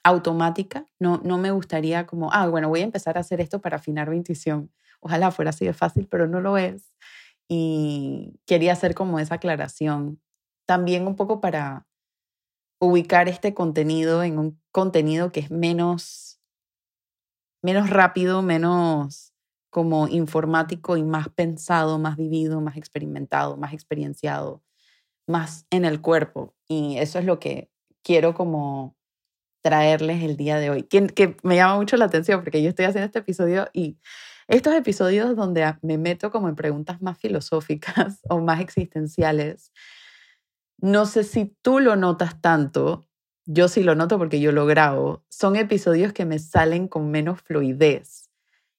automática. 0.02 0.86
No, 0.98 1.20
no 1.24 1.38
me 1.38 1.50
gustaría 1.50 2.06
como, 2.06 2.32
ah, 2.32 2.48
bueno, 2.48 2.68
voy 2.68 2.80
a 2.80 2.84
empezar 2.84 3.16
a 3.16 3.20
hacer 3.20 3.40
esto 3.40 3.60
para 3.60 3.76
afinar 3.76 4.10
mi 4.10 4.16
intuición. 4.16 4.72
Ojalá 5.00 5.30
fuera 5.30 5.50
así 5.50 5.64
de 5.64 5.72
fácil, 5.72 6.08
pero 6.10 6.26
no 6.26 6.40
lo 6.40 6.58
es. 6.58 6.92
Y 7.48 8.40
quería 8.46 8.72
hacer 8.72 8.94
como 8.94 9.18
esa 9.18 9.36
aclaración. 9.36 10.20
También 10.70 11.08
un 11.08 11.16
poco 11.16 11.40
para 11.40 11.84
ubicar 12.80 13.28
este 13.28 13.54
contenido 13.54 14.22
en 14.22 14.38
un 14.38 14.62
contenido 14.70 15.32
que 15.32 15.40
es 15.40 15.50
menos, 15.50 16.40
menos 17.60 17.90
rápido, 17.90 18.40
menos 18.40 19.34
como 19.68 20.06
informático 20.06 20.96
y 20.96 21.02
más 21.02 21.28
pensado, 21.28 21.98
más 21.98 22.16
vivido, 22.16 22.60
más 22.60 22.76
experimentado, 22.76 23.56
más 23.56 23.72
experienciado, 23.72 24.62
más 25.26 25.66
en 25.70 25.84
el 25.84 26.00
cuerpo. 26.00 26.54
Y 26.68 26.98
eso 26.98 27.18
es 27.18 27.24
lo 27.24 27.40
que 27.40 27.68
quiero 28.04 28.34
como 28.34 28.96
traerles 29.64 30.22
el 30.22 30.36
día 30.36 30.60
de 30.60 30.70
hoy, 30.70 30.84
que, 30.84 31.08
que 31.08 31.36
me 31.42 31.56
llama 31.56 31.78
mucho 31.78 31.96
la 31.96 32.04
atención 32.04 32.44
porque 32.44 32.62
yo 32.62 32.68
estoy 32.68 32.84
haciendo 32.84 33.06
este 33.06 33.18
episodio 33.18 33.66
y 33.72 33.98
estos 34.46 34.74
episodios 34.74 35.34
donde 35.34 35.74
me 35.82 35.98
meto 35.98 36.30
como 36.30 36.48
en 36.48 36.54
preguntas 36.54 37.02
más 37.02 37.18
filosóficas 37.18 38.20
o 38.28 38.40
más 38.40 38.60
existenciales, 38.60 39.72
no 40.80 41.06
sé 41.06 41.24
si 41.24 41.56
tú 41.62 41.80
lo 41.80 41.96
notas 41.96 42.40
tanto, 42.40 43.06
yo 43.46 43.68
sí 43.68 43.82
lo 43.82 43.94
noto 43.94 44.18
porque 44.18 44.40
yo 44.40 44.52
lo 44.52 44.66
grabo, 44.66 45.24
son 45.28 45.56
episodios 45.56 46.12
que 46.12 46.24
me 46.24 46.38
salen 46.38 46.88
con 46.88 47.10
menos 47.10 47.42
fluidez. 47.42 48.30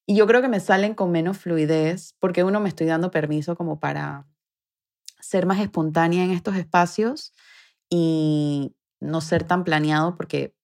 Y 0.05 0.15
yo 0.15 0.27
creo 0.27 0.41
que 0.41 0.49
me 0.49 0.59
salen 0.59 0.93
con 0.93 1.11
menos 1.11 1.37
fluidez 1.37 2.15
porque 2.19 2.43
uno 2.43 2.59
me 2.59 2.69
estoy 2.69 2.87
dando 2.87 3.11
permiso 3.11 3.55
como 3.55 3.79
para 3.79 4.27
ser 5.19 5.45
más 5.45 5.59
espontánea 5.59 6.23
en 6.23 6.31
estos 6.31 6.55
espacios 6.55 7.33
y 7.89 8.75
no 8.99 9.21
ser 9.21 9.43
tan 9.43 9.63
planeado 9.63 10.15
porque 10.15 10.55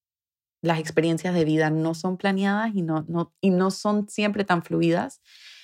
las 0.62 0.80
experiencias 0.80 1.34
de 1.34 1.46
vida 1.46 1.70
no 1.70 1.94
son 1.94 2.18
planeadas 2.18 2.76
y 2.76 2.82
no, 2.82 3.06
no, 3.08 3.34
y 3.42 3.52
no 3.52 3.72
son 3.72 4.10
siempre 4.10 4.44
tan 4.44 4.64
fluidas. 4.64 5.22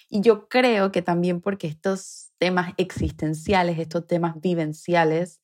Y 0.10 0.22
yo 0.22 0.48
creo 0.48 0.92
que 0.92 1.02
también 1.02 1.42
porque 1.42 1.68
estos 1.68 2.32
temas 2.38 2.74
existenciales, 2.78 3.80
estos 3.80 4.06
temas 4.06 4.40
vivenciales, 4.40 5.42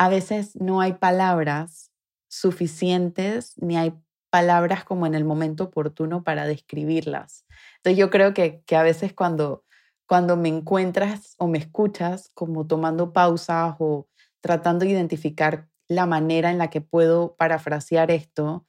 a 0.00 0.08
veces 0.08 0.56
no 0.56 0.80
hay 0.80 0.94
palabras 0.94 1.92
suficientes 2.26 3.52
ni 3.58 3.76
hay 3.76 3.92
palabras 4.30 4.82
como 4.82 5.04
en 5.04 5.14
el 5.14 5.26
momento 5.26 5.64
oportuno 5.64 6.24
para 6.24 6.46
describirlas. 6.46 7.44
Entonces 7.76 7.98
yo 7.98 8.08
creo 8.08 8.32
que, 8.32 8.62
que 8.64 8.76
a 8.76 8.82
veces 8.82 9.12
cuando, 9.12 9.62
cuando 10.06 10.38
me 10.38 10.48
encuentras 10.48 11.34
o 11.36 11.48
me 11.48 11.58
escuchas 11.58 12.30
como 12.32 12.66
tomando 12.66 13.12
pausas 13.12 13.74
o 13.78 14.08
tratando 14.40 14.86
de 14.86 14.92
identificar 14.92 15.68
la 15.86 16.06
manera 16.06 16.50
en 16.50 16.56
la 16.56 16.70
que 16.70 16.80
puedo 16.80 17.36
parafrasear 17.36 18.10
esto, 18.10 18.66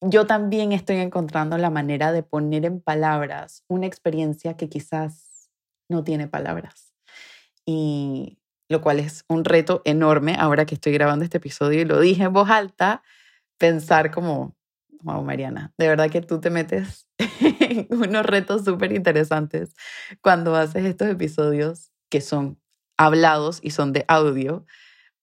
yo 0.00 0.28
también 0.28 0.70
estoy 0.70 0.98
encontrando 0.98 1.58
la 1.58 1.70
manera 1.70 2.12
de 2.12 2.22
poner 2.22 2.64
en 2.64 2.80
palabras 2.80 3.64
una 3.66 3.86
experiencia 3.86 4.56
que 4.56 4.68
quizás 4.68 5.50
no 5.88 6.04
tiene 6.04 6.28
palabras. 6.28 6.94
Y 7.66 8.38
lo 8.72 8.80
cual 8.80 8.98
es 8.98 9.24
un 9.28 9.44
reto 9.44 9.82
enorme 9.84 10.34
ahora 10.38 10.66
que 10.66 10.74
estoy 10.74 10.92
grabando 10.92 11.24
este 11.24 11.36
episodio 11.36 11.80
y 11.80 11.84
lo 11.84 12.00
dije 12.00 12.24
en 12.24 12.32
voz 12.32 12.50
alta, 12.50 13.02
pensar 13.58 14.10
como, 14.10 14.56
wow, 15.02 15.22
Mariana, 15.22 15.72
de 15.78 15.88
verdad 15.88 16.10
que 16.10 16.22
tú 16.22 16.40
te 16.40 16.50
metes 16.50 17.06
en 17.18 17.86
unos 17.90 18.26
retos 18.26 18.64
súper 18.64 18.92
interesantes 18.92 19.74
cuando 20.20 20.56
haces 20.56 20.84
estos 20.84 21.08
episodios 21.08 21.92
que 22.08 22.20
son 22.20 22.58
hablados 22.96 23.60
y 23.62 23.70
son 23.70 23.92
de 23.92 24.04
audio 24.08 24.64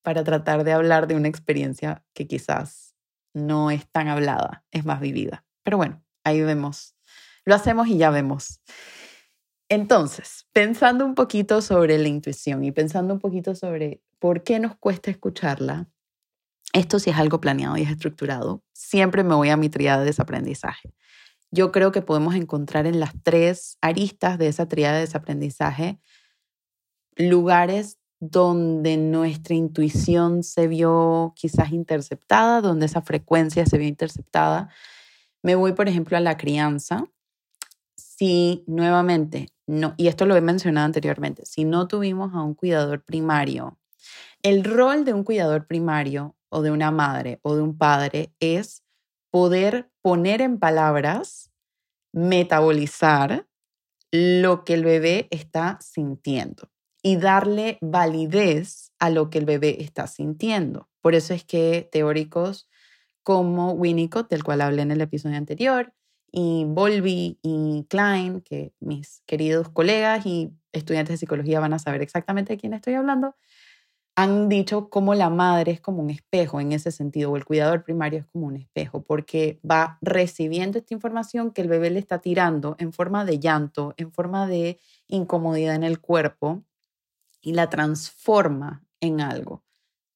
para 0.01 0.23
tratar 0.23 0.63
de 0.63 0.73
hablar 0.73 1.07
de 1.07 1.15
una 1.15 1.27
experiencia 1.27 2.05
que 2.13 2.27
quizás 2.27 2.95
no 3.33 3.71
es 3.71 3.87
tan 3.87 4.07
hablada, 4.07 4.63
es 4.71 4.85
más 4.85 5.01
vivida. 5.01 5.45
Pero 5.63 5.77
bueno, 5.77 6.03
ahí 6.23 6.41
vemos. 6.41 6.95
Lo 7.45 7.55
hacemos 7.55 7.87
y 7.87 7.97
ya 7.97 8.09
vemos. 8.09 8.61
Entonces, 9.69 10.47
pensando 10.51 11.05
un 11.05 11.15
poquito 11.15 11.61
sobre 11.61 11.97
la 11.99 12.07
intuición 12.07 12.63
y 12.63 12.71
pensando 12.71 13.13
un 13.13 13.19
poquito 13.19 13.53
sobre 13.53 14.01
por 14.17 14.43
qué 14.43 14.59
nos 14.59 14.75
cuesta 14.75 15.11
escucharla, 15.11 15.87
esto 16.73 16.99
sí 16.99 17.11
es 17.11 17.17
algo 17.17 17.39
planeado 17.39 17.77
y 17.77 17.83
es 17.83 17.91
estructurado, 17.91 18.63
siempre 18.73 19.23
me 19.23 19.35
voy 19.35 19.49
a 19.49 19.57
mi 19.57 19.69
triada 19.69 19.99
de 19.99 20.05
desaprendizaje. 20.07 20.93
yo 21.51 21.71
creo 21.71 21.91
que 21.91 22.03
podemos 22.03 22.35
encontrar 22.35 22.85
en 22.85 22.99
las 22.99 23.13
tres 23.23 23.77
aristas 23.81 24.37
de 24.37 24.47
esa 24.47 24.67
triada 24.67 24.95
de 24.95 25.01
desaprendizaje 25.01 25.99
lugares 27.15 27.99
donde 28.19 28.97
nuestra 28.97 29.55
intuición 29.55 30.43
se 30.43 30.67
vio 30.67 31.33
quizás 31.35 31.71
interceptada, 31.71 32.61
donde 32.61 32.85
esa 32.85 33.01
frecuencia 33.01 33.65
se 33.65 33.77
vio 33.77 33.87
interceptada. 33.87 34.69
Me 35.41 35.55
voy, 35.55 35.73
por 35.73 35.87
ejemplo, 35.87 36.17
a 36.17 36.19
la 36.19 36.37
crianza. 36.37 37.05
Si 38.19 38.65
nuevamente, 38.67 39.47
no, 39.65 39.93
y 39.95 40.09
esto 40.09 40.25
lo 40.25 40.35
he 40.35 40.41
mencionado 40.41 40.85
anteriormente, 40.85 41.45
si 41.45 41.63
no 41.63 41.87
tuvimos 41.87 42.33
a 42.33 42.43
un 42.43 42.53
cuidador 42.53 43.01
primario, 43.01 43.79
el 44.43 44.65
rol 44.65 45.05
de 45.05 45.13
un 45.13 45.23
cuidador 45.23 45.67
primario 45.67 46.35
o 46.49 46.61
de 46.61 46.69
una 46.69 46.91
madre 46.91 47.39
o 47.43 47.55
de 47.55 47.61
un 47.61 47.77
padre 47.77 48.33
es 48.41 48.83
poder 49.31 49.89
poner 50.01 50.41
en 50.41 50.59
palabras, 50.59 51.49
metabolizar 52.11 53.47
lo 54.11 54.65
que 54.65 54.73
el 54.73 54.83
bebé 54.83 55.29
está 55.31 55.79
sintiendo 55.79 56.69
y 57.01 57.15
darle 57.15 57.77
validez 57.79 58.91
a 58.99 59.11
lo 59.11 59.29
que 59.29 59.37
el 59.37 59.45
bebé 59.45 59.81
está 59.81 60.07
sintiendo. 60.07 60.89
Por 60.99 61.15
eso 61.15 61.33
es 61.33 61.45
que 61.45 61.87
teóricos 61.89 62.67
como 63.23 63.71
Winnicott, 63.71 64.29
del 64.29 64.43
cual 64.43 64.59
hablé 64.59 64.81
en 64.81 64.91
el 64.91 64.99
episodio 64.99 65.37
anterior, 65.37 65.93
y 66.31 66.65
Bolby 66.65 67.39
y 67.41 67.85
Klein, 67.89 68.41
que 68.41 68.73
mis 68.79 69.21
queridos 69.25 69.69
colegas 69.69 70.25
y 70.25 70.51
estudiantes 70.71 71.13
de 71.13 71.17
psicología 71.17 71.59
van 71.59 71.73
a 71.73 71.79
saber 71.79 72.01
exactamente 72.01 72.53
de 72.53 72.57
quién 72.57 72.73
estoy 72.73 72.93
hablando, 72.93 73.35
han 74.15 74.49
dicho 74.49 74.89
como 74.89 75.15
la 75.15 75.29
madre 75.29 75.71
es 75.71 75.81
como 75.81 76.01
un 76.01 76.09
espejo 76.09 76.59
en 76.59 76.73
ese 76.73 76.91
sentido, 76.91 77.31
o 77.31 77.37
el 77.37 77.45
cuidador 77.45 77.83
primario 77.83 78.19
es 78.19 78.25
como 78.27 78.47
un 78.47 78.57
espejo, 78.57 79.01
porque 79.01 79.59
va 79.69 79.97
recibiendo 80.01 80.77
esta 80.77 80.93
información 80.93 81.51
que 81.51 81.61
el 81.61 81.69
bebé 81.69 81.89
le 81.89 81.99
está 81.99 82.19
tirando 82.19 82.75
en 82.79 82.91
forma 82.91 83.23
de 83.23 83.39
llanto, 83.39 83.93
en 83.97 84.11
forma 84.11 84.45
de 84.45 84.79
incomodidad 85.07 85.75
en 85.75 85.83
el 85.83 86.01
cuerpo, 86.01 86.63
y 87.41 87.53
la 87.53 87.69
transforma 87.69 88.83
en 88.99 89.21
algo. 89.21 89.63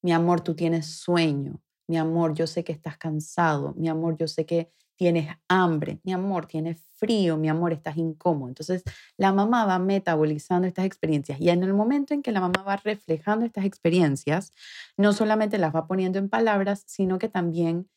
Mi 0.02 0.12
amor, 0.12 0.42
tú 0.42 0.54
tienes 0.54 0.86
sueño. 0.86 1.62
Mi 1.86 1.96
amor, 1.96 2.34
yo 2.34 2.46
sé 2.46 2.62
que 2.62 2.72
estás 2.72 2.98
cansado. 2.98 3.72
Mi 3.76 3.88
amor, 3.88 4.16
yo 4.18 4.28
sé 4.28 4.44
que 4.44 4.70
tienes 4.96 5.28
hambre. 5.48 6.00
Mi 6.04 6.12
amor, 6.12 6.46
tienes 6.46 6.82
frío. 6.96 7.36
Mi 7.36 7.48
amor, 7.48 7.72
estás 7.72 7.96
incómodo. 7.96 8.48
Entonces, 8.48 8.82
la 9.16 9.32
mamá 9.32 9.66
va 9.66 9.78
metabolizando 9.78 10.66
estas 10.66 10.84
experiencias 10.84 11.40
y 11.40 11.50
en 11.50 11.62
el 11.62 11.74
momento 11.74 12.14
en 12.14 12.22
que 12.22 12.32
la 12.32 12.40
mamá 12.40 12.62
va 12.66 12.76
reflejando 12.76 13.46
estas 13.46 13.64
experiencias, 13.64 14.52
no 14.96 15.12
solamente 15.12 15.58
las 15.58 15.74
va 15.74 15.86
poniendo 15.86 16.18
en 16.18 16.28
palabras, 16.28 16.84
sino 16.86 17.18
que 17.18 17.28
también 17.28 17.88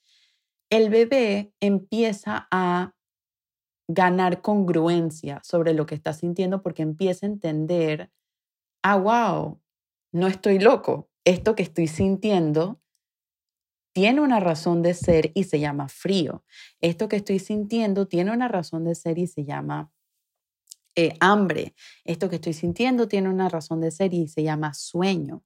el 0.70 0.90
bebé 0.90 1.54
empieza 1.60 2.48
a 2.52 2.94
ganar 3.88 4.42
congruencia 4.42 5.40
sobre 5.44 5.74
lo 5.74 5.86
que 5.86 5.96
está 5.96 6.14
sintiendo 6.14 6.62
porque 6.62 6.82
empieza 6.82 7.26
a 7.26 7.30
entender, 7.30 8.12
ah, 8.84 8.98
wow, 8.98 9.62
no 10.12 10.28
estoy 10.28 10.60
loco. 10.60 11.10
Esto 11.26 11.56
que 11.56 11.64
estoy 11.64 11.88
sintiendo 11.88 12.82
tiene 13.98 14.22
una 14.22 14.40
razón 14.40 14.84
de 14.84 14.94
ser 14.94 15.32
y 15.34 15.46
se 15.46 15.60
llama 15.60 15.90
frío. 15.90 16.44
Esto 16.82 17.10
que 17.10 17.16
estoy 17.16 17.40
sintiendo 17.40 18.08
tiene 18.08 18.32
una 18.32 18.48
razón 18.48 18.84
de 18.84 18.94
ser 18.94 19.18
y 19.18 19.26
se 19.26 19.44
llama 19.44 19.92
eh, 20.96 21.16
hambre. 21.20 21.74
Esto 22.04 22.30
que 22.30 22.36
estoy 22.36 22.54
sintiendo 22.54 23.08
tiene 23.08 23.28
una 23.28 23.50
razón 23.50 23.82
de 23.82 23.90
ser 23.90 24.14
y 24.14 24.28
se 24.28 24.44
llama 24.44 24.76
sueño. 24.76 25.44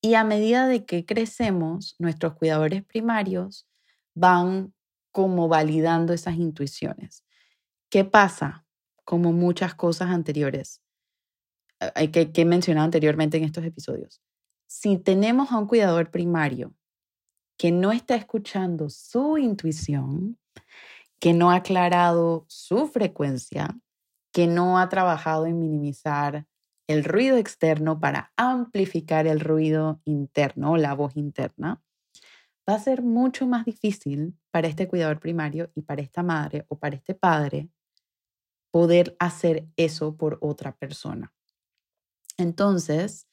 Y 0.00 0.14
a 0.14 0.24
medida 0.24 0.66
de 0.66 0.86
que 0.86 1.04
crecemos, 1.04 1.94
nuestros 1.98 2.36
cuidadores 2.36 2.84
primarios 2.84 3.68
van 4.14 4.72
como 5.12 5.46
validando 5.46 6.14
esas 6.14 6.36
intuiciones. 6.36 7.26
¿Qué 7.90 8.06
pasa? 8.06 8.64
Como 9.04 9.34
muchas 9.34 9.74
cosas 9.74 10.08
anteriores 10.08 10.80
eh, 11.80 12.10
que, 12.10 12.32
que 12.32 12.40
he 12.40 12.46
mencionado 12.46 12.86
anteriormente 12.86 13.36
en 13.36 13.44
estos 13.44 13.66
episodios. 13.66 14.22
Si 14.66 14.96
tenemos 14.96 15.52
a 15.52 15.58
un 15.58 15.66
cuidador 15.66 16.10
primario 16.10 16.74
que 17.60 17.72
no 17.72 17.92
está 17.92 18.14
escuchando 18.14 18.88
su 18.88 19.36
intuición, 19.36 20.38
que 21.20 21.34
no 21.34 21.50
ha 21.50 21.56
aclarado 21.56 22.46
su 22.48 22.88
frecuencia, 22.88 23.78
que 24.32 24.46
no 24.46 24.78
ha 24.78 24.88
trabajado 24.88 25.44
en 25.44 25.60
minimizar 25.60 26.46
el 26.86 27.04
ruido 27.04 27.36
externo 27.36 28.00
para 28.00 28.32
amplificar 28.38 29.26
el 29.26 29.40
ruido 29.40 30.00
interno 30.06 30.70
o 30.70 30.76
la 30.78 30.94
voz 30.94 31.18
interna, 31.18 31.82
va 32.66 32.76
a 32.76 32.78
ser 32.78 33.02
mucho 33.02 33.46
más 33.46 33.66
difícil 33.66 34.38
para 34.50 34.66
este 34.66 34.88
cuidador 34.88 35.20
primario 35.20 35.70
y 35.74 35.82
para 35.82 36.00
esta 36.00 36.22
madre 36.22 36.64
o 36.68 36.78
para 36.78 36.96
este 36.96 37.14
padre 37.14 37.68
poder 38.70 39.14
hacer 39.18 39.66
eso 39.76 40.16
por 40.16 40.38
otra 40.40 40.74
persona. 40.76 41.30
Entonces, 42.38 43.28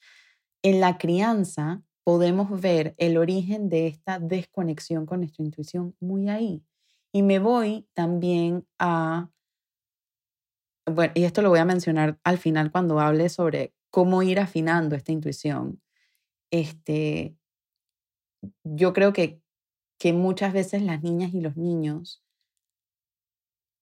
en 0.64 0.82
la 0.82 0.98
crianza 0.98 1.82
podemos 2.08 2.62
ver 2.62 2.96
el 3.00 3.18
origen 3.18 3.68
de 3.68 3.88
esta 3.88 4.18
desconexión 4.18 5.06
con 5.06 5.20
nuestra 5.20 5.44
intuición 5.44 5.94
muy 6.00 6.30
ahí. 6.30 6.64
Y 7.12 7.22
me 7.22 7.38
voy 7.38 7.86
también 7.94 8.66
a, 8.80 9.30
bueno, 10.86 11.12
y 11.18 11.26
esto 11.26 11.42
lo 11.42 11.50
voy 11.50 11.60
a 11.60 11.66
mencionar 11.66 12.18
al 12.24 12.38
final 12.38 12.72
cuando 12.72 13.02
hable 13.02 13.28
sobre 13.28 13.74
cómo 13.90 14.24
ir 14.24 14.40
afinando 14.40 14.96
esta 14.96 15.12
intuición. 15.12 15.82
Este, 16.50 17.36
yo 18.64 18.94
creo 18.94 19.12
que, 19.12 19.42
que 20.00 20.14
muchas 20.14 20.54
veces 20.54 20.84
las 20.84 21.04
niñas 21.04 21.34
y 21.34 21.42
los 21.42 21.58
niños, 21.58 22.24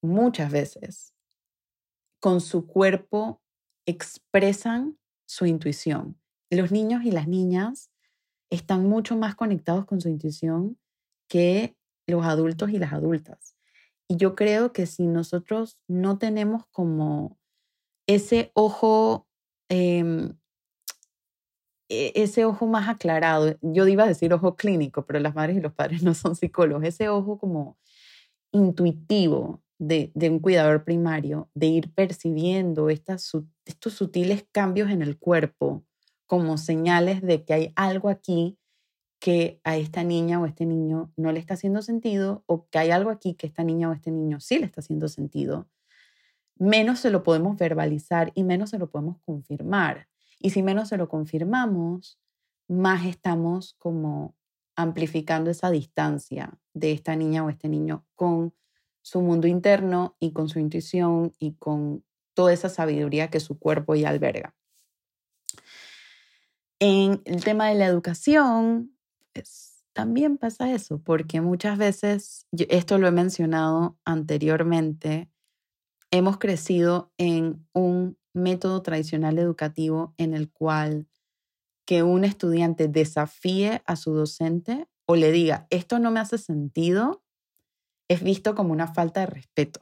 muchas 0.02 0.52
veces, 0.52 1.14
con 2.20 2.42
su 2.42 2.66
cuerpo 2.66 3.44
expresan 3.86 4.98
su 5.28 5.46
intuición. 5.46 6.20
Los 6.50 6.72
niños 6.72 7.04
y 7.04 7.12
las 7.12 7.28
niñas 7.28 7.92
están 8.56 8.88
mucho 8.88 9.16
más 9.16 9.36
conectados 9.36 9.86
con 9.86 10.02
su 10.02 10.10
intuición 10.10 10.78
que 11.28 11.76
los 12.08 12.26
adultos 12.26 12.70
y 12.70 12.80
las 12.80 12.94
adultas. 12.94 13.56
Y 14.08 14.18
yo 14.18 14.36
creo 14.36 14.72
que 14.72 14.86
si 14.86 15.08
nosotros 15.08 15.80
no 15.88 16.18
tenemos 16.18 16.66
como 16.72 17.38
ese 18.08 18.52
ojo, 18.54 19.28
em, 19.70 20.38
e-, 21.90 22.14
ese 22.16 22.46
ojo 22.46 22.68
más 22.68 22.88
aclarado, 22.90 23.58
yo 23.62 23.88
iba 23.88 24.04
a 24.04 24.08
decir 24.08 24.34
ojo 24.34 24.56
clínico, 24.56 25.06
pero 25.06 25.20
las 25.20 25.36
madres 25.36 25.58
y 25.58 25.62
los 25.62 25.74
padres 25.74 26.04
no 26.04 26.14
son 26.14 26.36
psicólogos, 26.36 26.84
ese 26.84 27.10
ojo 27.10 27.38
como 27.38 27.78
intuitivo 28.52 29.62
de, 29.80 30.12
de 30.16 30.30
un 30.30 30.40
cuidador 30.40 30.84
primario, 30.84 31.50
de 31.54 31.68
ir 31.68 31.94
percibiendo 31.94 32.90
estas, 32.90 33.32
estos 33.66 33.94
sutiles 33.94 34.46
cambios 34.52 34.90
en 34.90 35.02
el 35.02 35.18
cuerpo, 35.18 35.84
como 36.26 36.58
señales 36.58 37.22
de 37.22 37.44
que 37.44 37.54
hay 37.54 37.74
algo 37.76 38.10
aquí 38.10 38.58
que 39.20 39.60
a 39.64 39.78
esta 39.78 40.04
niña 40.04 40.40
o 40.40 40.46
este 40.46 40.66
niño 40.66 41.12
no 41.16 41.32
le 41.32 41.40
está 41.40 41.56
haciendo 41.56 41.82
sentido 41.82 42.44
o 42.46 42.68
que 42.70 42.78
hay 42.78 42.92
algo 42.92 43.10
aquí 43.10 43.34
que 43.34 43.48
esta 43.48 43.64
niña 43.64 43.90
o 43.90 43.94
este 43.94 44.12
niño 44.12 44.40
sí 44.40 44.60
le 44.60 44.66
está 44.66 44.82
haciendo 44.82 45.08
sentido, 45.08 45.68
menos 46.58 47.00
se 47.00 47.10
lo 47.10 47.24
podemos 47.24 47.58
verbalizar 47.58 48.32
y 48.36 48.44
menos 48.44 48.70
se 48.70 48.80
lo 48.80 48.90
podemos 48.90 49.18
confirmar. 49.26 50.08
Y 50.40 50.52
si 50.52 50.64
menos 50.64 50.90
se 50.90 50.98
lo 50.98 51.10
confirmamos, 51.10 52.20
más 52.68 53.06
estamos 53.06 53.76
como 53.80 54.36
amplificando 54.76 55.50
esa 55.50 55.72
distancia 55.72 56.58
de 56.74 56.92
esta 56.92 57.16
niña 57.16 57.44
o 57.44 57.50
este 57.50 57.70
niño 57.70 58.06
con 58.16 58.54
su 59.02 59.22
mundo 59.22 59.48
interno 59.48 60.16
y 60.20 60.32
con 60.32 60.50
su 60.50 60.60
intuición 60.60 61.32
y 61.40 61.54
con 61.54 62.04
toda 62.34 62.54
esa 62.54 62.70
sabiduría 62.70 63.30
que 63.30 63.40
su 63.40 63.58
cuerpo 63.58 63.96
ya 63.96 64.10
alberga. 64.10 64.56
En 66.88 67.24
el 67.26 67.44
tema 67.44 67.68
de 67.70 67.74
la 67.74 67.88
educación, 67.88 68.96
también 69.94 70.38
pasa 70.38 70.72
eso, 70.72 71.02
porque 71.02 71.42
muchas 71.42 71.80
veces, 71.80 72.46
esto 72.52 73.00
lo 73.00 73.08
he 73.08 73.12
mencionado 73.12 73.98
anteriormente, 74.06 75.32
hemos 76.12 76.38
crecido 76.38 77.12
en 77.18 77.68
un 77.74 78.20
método 78.36 78.84
tradicional 78.84 79.40
educativo 79.40 80.14
en 80.18 80.36
el 80.36 80.52
cual 80.52 81.08
que 81.88 82.04
un 82.04 82.24
estudiante 82.24 82.88
desafíe 82.88 83.82
a 83.88 83.96
su 83.96 84.14
docente 84.14 84.88
o 85.08 85.16
le 85.16 85.32
diga, 85.32 85.66
esto 85.72 85.98
no 85.98 86.12
me 86.12 86.20
hace 86.20 86.38
sentido, 86.38 87.24
es 88.08 88.22
visto 88.22 88.54
como 88.54 88.72
una 88.74 88.94
falta 88.94 89.22
de 89.22 89.26
respeto. 89.26 89.80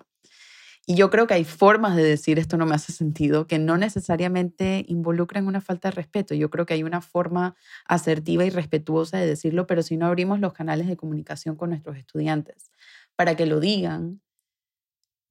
Y 0.86 0.96
yo 0.96 1.10
creo 1.10 1.28
que 1.28 1.34
hay 1.34 1.46
formas 1.46 1.96
de 1.96 2.04
decir 2.04 2.40
esto 2.40 2.58
no 2.58 2.66
me 2.66 2.76
hace 2.76 2.92
sentido 2.92 3.48
que 3.48 3.58
no 3.58 3.78
necesariamente 3.78 4.84
involucran 4.90 5.48
una 5.48 5.62
falta 5.62 5.90
de 5.90 5.96
respeto. 5.96 6.36
Yo 6.36 6.50
creo 6.50 6.66
que 6.66 6.74
hay 6.74 6.84
una 6.84 7.02
forma 7.02 7.56
asertiva 7.86 8.44
y 8.44 8.50
respetuosa 8.50 9.18
de 9.18 9.28
decirlo, 9.28 9.66
pero 9.66 9.82
si 9.82 9.96
no 9.96 10.08
abrimos 10.08 10.42
los 10.42 10.52
canales 10.52 10.88
de 10.88 10.98
comunicación 10.98 11.56
con 11.56 11.70
nuestros 11.70 11.98
estudiantes 11.98 12.70
para 13.16 13.36
que 13.36 13.46
lo 13.46 13.62
digan, 13.62 14.22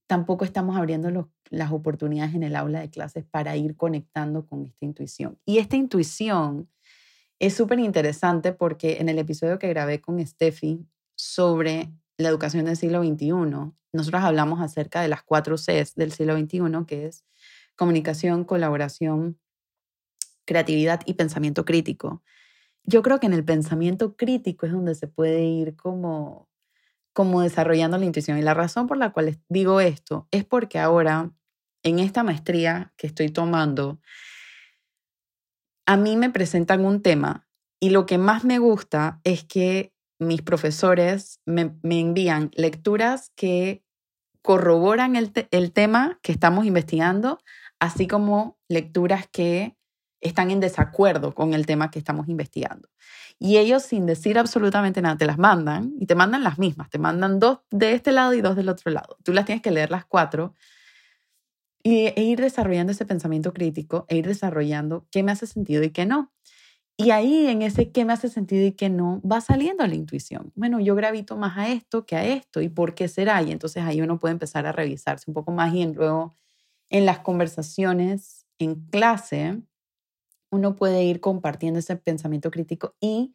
tampoco 0.06 0.44
estamos 0.44 0.76
abriendo 0.76 1.30
las 1.50 1.72
oportunidades 1.72 2.34
en 2.34 2.44
el 2.44 2.56
aula 2.56 2.80
de 2.80 2.90
clases 2.90 3.24
para 3.24 3.56
ir 3.56 3.76
conectando 3.76 4.46
con 4.46 4.64
esta 4.64 4.84
intuición. 4.86 5.38
Y 5.44 5.58
esta 5.58 5.76
intuición 5.76 6.68
es 7.38 7.54
súper 7.54 7.78
interesante 7.78 8.52
porque 8.52 8.98
en 9.00 9.08
el 9.08 9.18
episodio 9.18 9.58
que 9.58 9.68
grabé 9.68 10.00
con 10.00 10.24
Steffi 10.26 10.86
sobre 11.14 11.92
la 12.22 12.28
educación 12.28 12.64
del 12.64 12.76
siglo 12.76 13.02
XXI, 13.02 13.72
nosotros 13.92 14.22
hablamos 14.22 14.60
acerca 14.60 15.02
de 15.02 15.08
las 15.08 15.22
cuatro 15.22 15.56
Cs 15.56 15.94
del 15.94 16.12
siglo 16.12 16.36
XXI, 16.36 16.86
que 16.86 17.06
es 17.06 17.24
comunicación, 17.76 18.44
colaboración, 18.44 19.38
creatividad 20.44 21.00
y 21.06 21.14
pensamiento 21.14 21.64
crítico. 21.64 22.22
Yo 22.84 23.02
creo 23.02 23.20
que 23.20 23.26
en 23.26 23.32
el 23.32 23.44
pensamiento 23.44 24.16
crítico 24.16 24.66
es 24.66 24.72
donde 24.72 24.94
se 24.94 25.06
puede 25.06 25.44
ir 25.44 25.76
como, 25.76 26.48
como 27.12 27.42
desarrollando 27.42 27.98
la 27.98 28.04
intuición. 28.04 28.38
Y 28.38 28.42
la 28.42 28.54
razón 28.54 28.86
por 28.86 28.96
la 28.96 29.12
cual 29.12 29.38
digo 29.48 29.80
esto 29.80 30.26
es 30.30 30.44
porque 30.44 30.78
ahora, 30.78 31.32
en 31.82 31.98
esta 31.98 32.22
maestría 32.22 32.92
que 32.96 33.06
estoy 33.06 33.28
tomando, 33.28 34.00
a 35.86 35.96
mí 35.96 36.16
me 36.16 36.30
presentan 36.30 36.84
un 36.84 37.02
tema 37.02 37.46
y 37.80 37.90
lo 37.90 38.06
que 38.06 38.18
más 38.18 38.44
me 38.44 38.58
gusta 38.58 39.20
es 39.24 39.44
que 39.44 39.92
mis 40.22 40.42
profesores 40.42 41.40
me, 41.44 41.72
envían 41.82 42.50
lecturas 42.54 43.30
que 43.36 43.84
corroboran 44.42 45.16
el, 45.16 45.32
el 45.50 45.72
tema 45.72 46.18
que 46.22 46.32
estamos 46.32 46.66
investigando, 46.66 47.38
así 47.78 48.06
como 48.06 48.58
lecturas 48.68 49.28
que 49.30 49.76
están 50.20 50.50
en 50.50 50.60
desacuerdo 50.60 51.34
con 51.34 51.52
el 51.52 51.66
tema 51.66 51.90
que 51.90 51.98
estamos 51.98 52.28
investigando. 52.28 52.88
Y 53.38 53.58
ellos, 53.58 53.82
sin 53.82 54.06
decir 54.06 54.38
absolutamente 54.38 55.02
nada, 55.02 55.16
te 55.16 55.26
las 55.26 55.36
mandan 55.36 55.92
y 55.98 56.06
te 56.06 56.14
mandan 56.14 56.44
las 56.44 56.58
mismas. 56.58 56.90
Te 56.90 56.98
mandan 56.98 57.40
dos 57.40 57.58
de 57.70 57.92
este 57.92 58.12
lado 58.12 58.34
y 58.34 58.40
dos 58.40 58.54
del 58.54 58.68
otro 58.68 58.92
lado. 58.92 59.16
Tú 59.24 59.32
las 59.32 59.44
tienes 59.44 59.62
que 59.62 59.72
leer 59.72 59.90
las 59.90 60.04
cuatro 60.04 60.54
e 61.84 62.22
ir 62.22 62.40
desarrollando 62.40 62.92
ese 62.92 63.04
pensamiento 63.04 63.52
crítico 63.52 64.06
e 64.08 64.16
ir 64.16 64.26
desarrollando 64.26 65.06
qué 65.10 65.24
me 65.24 65.32
hace 65.32 65.48
sentido 65.48 65.82
y 65.82 65.90
qué 65.90 66.06
no. 66.06 66.32
Y 66.96 67.10
ahí 67.10 67.46
en 67.46 67.62
ese 67.62 67.90
qué 67.90 68.04
me 68.04 68.12
hace 68.12 68.28
sentido 68.28 68.66
y 68.66 68.72
qué 68.72 68.90
no 68.90 69.20
va 69.22 69.40
saliendo 69.40 69.86
la 69.86 69.94
intuición. 69.94 70.52
Bueno, 70.54 70.78
yo 70.78 70.94
gravito 70.94 71.36
más 71.36 71.56
a 71.56 71.68
esto 71.68 72.06
que 72.06 72.16
a 72.16 72.24
esto 72.24 72.60
y 72.60 72.68
por 72.68 72.94
qué 72.94 73.08
será. 73.08 73.42
Y 73.42 73.50
entonces 73.50 73.82
ahí 73.82 74.00
uno 74.00 74.18
puede 74.18 74.32
empezar 74.32 74.66
a 74.66 74.72
revisarse 74.72 75.24
un 75.28 75.34
poco 75.34 75.52
más 75.52 75.74
y 75.74 75.84
luego 75.86 76.36
en 76.90 77.06
las 77.06 77.20
conversaciones 77.20 78.46
en 78.58 78.86
clase 78.86 79.62
uno 80.50 80.76
puede 80.76 81.02
ir 81.04 81.20
compartiendo 81.20 81.78
ese 81.78 81.96
pensamiento 81.96 82.50
crítico 82.50 82.94
y 83.00 83.34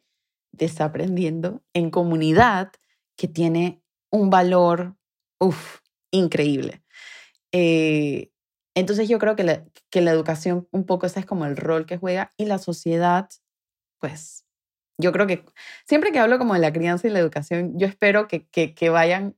desaprendiendo 0.52 1.62
en 1.74 1.90
comunidad 1.90 2.72
que 3.16 3.26
tiene 3.26 3.82
un 4.10 4.30
valor, 4.30 4.96
uff, 5.40 5.80
increíble. 6.12 6.82
Eh, 7.52 8.30
entonces 8.74 9.08
yo 9.08 9.18
creo 9.18 9.34
que 9.34 9.42
la, 9.42 9.64
que 9.90 10.00
la 10.00 10.12
educación 10.12 10.68
un 10.70 10.84
poco 10.86 11.06
ese 11.06 11.20
es 11.20 11.26
como 11.26 11.44
el 11.44 11.56
rol 11.56 11.86
que 11.86 11.98
juega 11.98 12.32
y 12.36 12.44
la 12.44 12.58
sociedad, 12.58 13.28
pues 13.98 14.44
yo 14.98 15.12
creo 15.12 15.26
que 15.26 15.44
siempre 15.86 16.12
que 16.12 16.18
hablo 16.18 16.38
como 16.38 16.54
de 16.54 16.60
la 16.60 16.72
crianza 16.72 17.06
y 17.06 17.10
la 17.10 17.20
educación, 17.20 17.78
yo 17.78 17.86
espero 17.86 18.26
que, 18.26 18.46
que, 18.48 18.90
vayan 18.90 19.36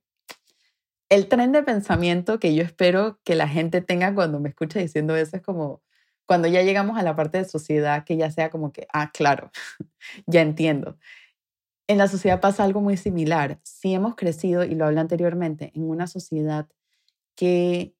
el 1.10 1.28
tren 1.28 1.52
de 1.52 1.62
pensamiento 1.62 2.38
que 2.38 2.54
yo 2.54 2.62
espero 2.62 3.20
que 3.24 3.34
la 3.34 3.48
gente 3.48 3.80
tenga 3.82 4.14
cuando 4.14 4.40
me 4.40 4.48
escucha 4.48 4.78
diciendo 4.78 5.16
eso 5.16 5.36
es 5.36 5.42
como 5.42 5.82
cuando 6.26 6.48
ya 6.48 6.62
llegamos 6.62 6.96
a 6.96 7.02
la 7.02 7.16
parte 7.16 7.38
de 7.38 7.44
sociedad 7.44 8.04
que 8.04 8.16
ya 8.16 8.30
sea 8.30 8.50
como 8.50 8.72
que, 8.72 8.86
ah, 8.92 9.10
claro, 9.12 9.50
ya 10.26 10.40
entiendo. 10.40 10.96
En 11.88 11.98
la 11.98 12.06
sociedad 12.06 12.40
pasa 12.40 12.62
algo 12.62 12.80
muy 12.80 12.96
similar. 12.96 13.58
Si 13.64 13.92
hemos 13.94 14.14
crecido, 14.14 14.62
y 14.62 14.76
lo 14.76 14.86
hablé 14.86 15.00
anteriormente, 15.00 15.72
en 15.74 15.90
una 15.90 16.06
sociedad 16.06 16.68
que 17.34 17.96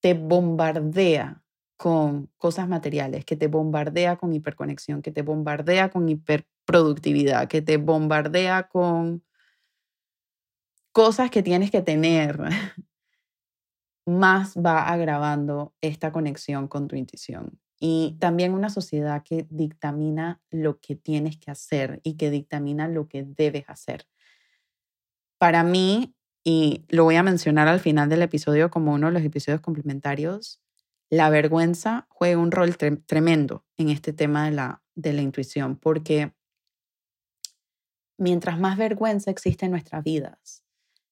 te 0.00 0.14
bombardea 0.14 1.39
con 1.80 2.26
cosas 2.36 2.68
materiales, 2.68 3.24
que 3.24 3.36
te 3.36 3.46
bombardea 3.46 4.16
con 4.16 4.34
hiperconexión, 4.34 5.00
que 5.00 5.12
te 5.12 5.22
bombardea 5.22 5.88
con 5.88 6.10
hiperproductividad, 6.10 7.48
que 7.48 7.62
te 7.62 7.78
bombardea 7.78 8.68
con 8.68 9.24
cosas 10.92 11.30
que 11.30 11.42
tienes 11.42 11.70
que 11.70 11.80
tener, 11.80 12.38
más 14.06 14.58
va 14.58 14.90
agravando 14.90 15.72
esta 15.80 16.12
conexión 16.12 16.68
con 16.68 16.86
tu 16.86 16.96
intuición. 16.96 17.58
Y 17.78 18.18
también 18.20 18.52
una 18.52 18.68
sociedad 18.68 19.22
que 19.24 19.46
dictamina 19.48 20.38
lo 20.50 20.80
que 20.80 20.96
tienes 20.96 21.38
que 21.38 21.50
hacer 21.50 22.00
y 22.02 22.18
que 22.18 22.28
dictamina 22.28 22.88
lo 22.88 23.08
que 23.08 23.24
debes 23.24 23.70
hacer. 23.70 24.06
Para 25.38 25.64
mí, 25.64 26.14
y 26.44 26.84
lo 26.90 27.04
voy 27.04 27.16
a 27.16 27.22
mencionar 27.22 27.68
al 27.68 27.80
final 27.80 28.10
del 28.10 28.20
episodio 28.20 28.70
como 28.70 28.92
uno 28.92 29.06
de 29.06 29.14
los 29.14 29.22
episodios 29.22 29.62
complementarios, 29.62 30.60
la 31.10 31.28
vergüenza 31.28 32.06
juega 32.08 32.40
un 32.40 32.52
rol 32.52 32.76
tremendo 32.76 33.64
en 33.76 33.88
este 33.88 34.12
tema 34.12 34.44
de 34.44 34.52
la, 34.52 34.82
de 34.94 35.12
la 35.12 35.22
intuición, 35.22 35.76
porque 35.76 36.32
mientras 38.16 38.60
más 38.60 38.78
vergüenza 38.78 39.30
existe 39.30 39.66
en 39.66 39.72
nuestras 39.72 40.04
vidas, 40.04 40.64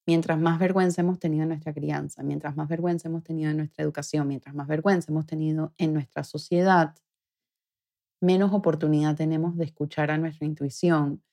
mientras 0.06 0.38
más 0.38 0.60
vergüenza 0.60 1.00
hemos 1.00 1.18
tenido 1.18 1.42
en 1.42 1.48
nuestra 1.48 1.74
crianza, 1.74 2.22
mientras 2.22 2.56
más 2.56 2.68
vergüenza 2.68 3.08
hemos 3.08 3.24
tenido 3.24 3.50
en 3.50 3.56
nuestra 3.56 3.82
educación, 3.82 4.28
mientras 4.28 4.54
más 4.54 4.68
vergüenza 4.68 5.10
hemos 5.10 5.26
tenido 5.26 5.74
en 5.78 5.92
nuestra 5.94 6.22
sociedad, 6.22 6.94
menos 8.20 8.52
oportunidad 8.52 9.16
tenemos 9.16 9.56
de 9.56 9.64
escuchar 9.64 10.12
a 10.12 10.18
nuestra 10.18 10.46
intuición, 10.46 11.24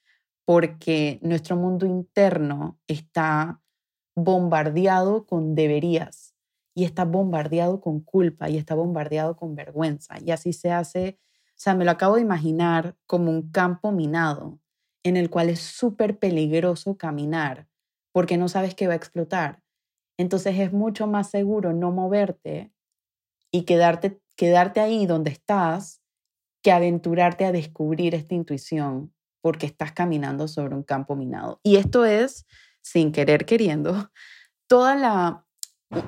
porque 0.44 1.20
nuestro 1.22 1.56
mundo 1.56 1.86
interno 1.86 2.80
está 2.88 3.62
bombardeado 4.16 5.26
con 5.28 5.54
deberías 5.54 6.25
y 6.76 6.84
está 6.84 7.06
bombardeado 7.06 7.80
con 7.82 8.02
culpa 8.02 8.50
y 8.50 8.58
está 8.58 8.76
bombardeado 8.76 9.38
con 9.38 9.56
vergüenza. 9.56 10.18
Y 10.20 10.32
así 10.32 10.54
se 10.54 10.72
hace, 10.72 11.18
o 11.48 11.54
sea, 11.56 11.74
me 11.74 11.86
lo 11.86 11.92
acabo 11.92 12.16
de 12.16 12.22
imaginar 12.22 12.96
como 13.08 13.32
un 13.32 13.50
campo 13.50 13.92
minado 13.92 14.60
en 15.04 15.18
el 15.18 15.30
cual 15.30 15.50
es 15.50 15.62
súper 15.62 16.20
peligroso 16.20 16.98
caminar 16.98 17.68
porque 18.12 18.38
no 18.38 18.50
sabes 18.50 18.76
qué 18.76 18.88
va 18.88 18.94
a 18.94 18.98
explotar. 18.98 19.62
Entonces 20.18 20.60
es 20.60 20.74
mucho 20.74 21.08
más 21.08 21.30
seguro 21.30 21.74
no 21.74 21.92
moverte 21.92 22.74
y 23.52 23.64
quedarte, 23.64 24.22
quedarte 24.36 24.82
ahí 24.82 25.06
donde 25.06 25.32
estás 25.32 26.02
que 26.62 26.72
aventurarte 26.72 27.46
a 27.46 27.52
descubrir 27.52 28.16
esta 28.16 28.36
intuición 28.36 29.14
porque 29.42 29.66
estás 29.66 29.92
caminando 29.92 30.48
sobre 30.48 30.76
un 30.76 30.84
campo 30.84 31.16
minado. 31.16 31.60
Y 31.64 31.78
esto 31.78 32.04
es 32.04 32.46
sin 32.82 33.12
querer 33.12 33.46
queriendo, 33.46 34.12
toda 34.68 34.96
la, 34.96 35.45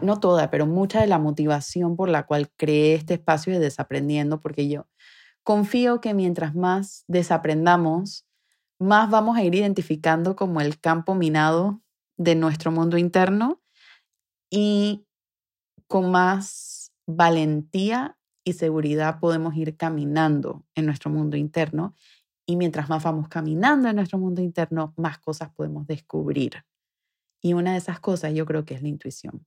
no 0.02 0.20
toda, 0.20 0.50
pero 0.50 0.66
mucha 0.66 1.02
de 1.02 1.08
la 1.08 1.20
motivación 1.20 1.96
por 1.96 2.10
la 2.10 2.26
cual 2.26 2.50
creé 2.56 2.96
este 2.96 3.16
espacio 3.16 3.54
de 3.54 3.60
desaprendiendo, 3.60 4.40
porque 4.40 4.68
yo 4.68 4.88
confío 5.44 6.02
que 6.02 6.14
mientras 6.14 6.56
más 6.56 7.04
desaprendamos, 7.08 8.26
más 8.80 9.10
vamos 9.10 9.38
a 9.38 9.44
ir 9.44 9.56
identificando 9.56 10.36
como 10.36 10.62
el 10.62 10.80
campo 10.80 11.16
minado 11.16 11.82
de 12.18 12.36
nuestro 12.36 12.72
mundo 12.72 12.98
interno 12.98 13.62
y 14.50 15.06
con 15.88 16.12
más 16.12 16.92
valentía 17.06 18.18
y 18.44 18.54
seguridad 18.54 19.20
podemos 19.20 19.56
ir 19.56 19.78
caminando 19.78 20.66
en 20.76 20.86
nuestro 20.86 21.10
mundo 21.10 21.38
interno 21.38 21.96
y 22.46 22.56
mientras 22.56 22.90
más 22.90 23.04
vamos 23.04 23.28
caminando 23.28 23.90
en 23.90 23.96
nuestro 23.98 24.18
mundo 24.18 24.42
interno, 24.42 24.94
más 24.96 25.20
cosas 25.20 25.50
podemos 25.54 25.86
descubrir. 25.86 26.64
Y 27.42 27.54
una 27.54 27.74
de 27.74 27.78
esas 27.78 28.00
cosas 28.00 28.34
yo 28.34 28.46
creo 28.46 28.64
que 28.66 28.74
es 28.74 28.82
la 28.82 28.88
intuición. 28.88 29.46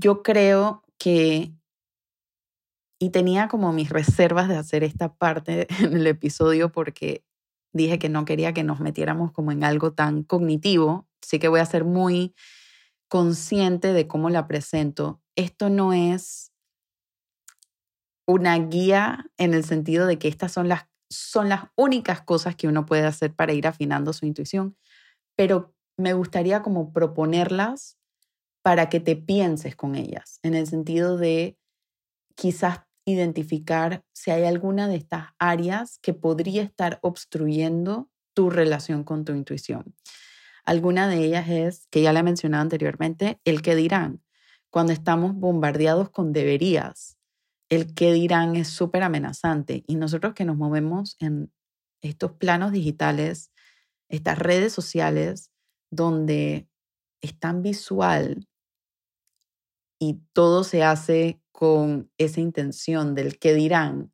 Yo 0.00 0.22
creo 0.22 0.82
que, 0.98 1.52
y 2.98 3.10
tenía 3.10 3.48
como 3.48 3.70
mis 3.74 3.90
reservas 3.90 4.48
de 4.48 4.56
hacer 4.56 4.82
esta 4.82 5.14
parte 5.14 5.66
en 5.84 5.94
el 5.94 6.06
episodio 6.06 6.72
porque 6.72 7.22
dije 7.74 7.98
que 7.98 8.08
no 8.08 8.24
quería 8.24 8.54
que 8.54 8.64
nos 8.64 8.80
metiéramos 8.80 9.30
como 9.30 9.52
en 9.52 9.62
algo 9.62 9.92
tan 9.92 10.22
cognitivo, 10.22 11.06
así 11.22 11.38
que 11.38 11.48
voy 11.48 11.60
a 11.60 11.66
ser 11.66 11.84
muy 11.84 12.34
consciente 13.08 13.92
de 13.92 14.08
cómo 14.08 14.30
la 14.30 14.46
presento. 14.48 15.20
Esto 15.36 15.68
no 15.68 15.92
es 15.92 16.50
una 18.26 18.56
guía 18.56 19.26
en 19.36 19.52
el 19.52 19.64
sentido 19.64 20.06
de 20.06 20.18
que 20.18 20.28
estas 20.28 20.50
son 20.50 20.68
las, 20.68 20.86
son 21.10 21.50
las 21.50 21.64
únicas 21.76 22.22
cosas 22.22 22.56
que 22.56 22.68
uno 22.68 22.86
puede 22.86 23.04
hacer 23.04 23.34
para 23.34 23.52
ir 23.52 23.66
afinando 23.66 24.14
su 24.14 24.24
intuición, 24.24 24.78
pero 25.36 25.74
me 25.98 26.14
gustaría 26.14 26.62
como 26.62 26.90
proponerlas 26.94 27.99
para 28.62 28.88
que 28.88 29.00
te 29.00 29.16
pienses 29.16 29.76
con 29.76 29.94
ellas, 29.94 30.38
en 30.42 30.54
el 30.54 30.66
sentido 30.66 31.16
de 31.16 31.56
quizás 32.34 32.80
identificar 33.04 34.04
si 34.12 34.30
hay 34.30 34.44
alguna 34.44 34.88
de 34.88 34.96
estas 34.96 35.28
áreas 35.38 35.98
que 36.02 36.14
podría 36.14 36.62
estar 36.62 36.98
obstruyendo 37.02 38.10
tu 38.34 38.50
relación 38.50 39.04
con 39.04 39.24
tu 39.24 39.32
intuición. 39.32 39.94
Alguna 40.64 41.08
de 41.08 41.24
ellas 41.24 41.48
es, 41.48 41.86
que 41.90 42.02
ya 42.02 42.12
la 42.12 42.20
he 42.20 42.22
mencionado 42.22 42.62
anteriormente, 42.62 43.40
el 43.44 43.62
que 43.62 43.74
dirán. 43.74 44.22
Cuando 44.70 44.92
estamos 44.92 45.34
bombardeados 45.34 46.10
con 46.10 46.32
deberías, 46.32 47.18
el 47.70 47.94
qué 47.94 48.12
dirán 48.12 48.56
es 48.56 48.68
súper 48.68 49.02
amenazante 49.02 49.84
y 49.86 49.96
nosotros 49.96 50.34
que 50.34 50.44
nos 50.44 50.56
movemos 50.56 51.16
en 51.18 51.52
estos 52.02 52.32
planos 52.32 52.72
digitales, 52.72 53.52
estas 54.08 54.38
redes 54.38 54.72
sociales 54.72 55.50
donde 55.90 56.68
es 57.20 57.38
tan 57.38 57.62
visual 57.62 58.48
y 60.00 60.22
todo 60.32 60.64
se 60.64 60.82
hace 60.82 61.40
con 61.52 62.10
esa 62.18 62.40
intención 62.40 63.14
del 63.14 63.38
qué 63.38 63.54
dirán, 63.54 64.12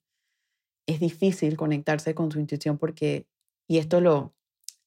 es 0.86 1.00
difícil 1.00 1.56
conectarse 1.56 2.14
con 2.14 2.30
su 2.30 2.40
intuición 2.40 2.76
porque, 2.76 3.28
y 3.68 3.78
esto 3.78 4.00
lo 4.00 4.34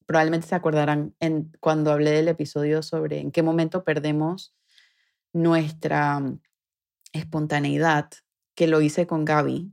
probablemente 0.06 0.48
se 0.48 0.56
acordarán 0.56 1.16
en, 1.20 1.52
cuando 1.60 1.92
hablé 1.92 2.12
del 2.12 2.28
episodio 2.28 2.84
sobre 2.84 3.20
en 3.20 3.32
qué 3.32 3.44
momento 3.44 3.84
perdemos 3.84 4.54
nuestra 5.34 6.22
espontaneidad, 7.14 8.10
que 8.56 8.68
lo 8.68 8.82
hice 8.82 9.08
con 9.08 9.24
Gaby, 9.24 9.72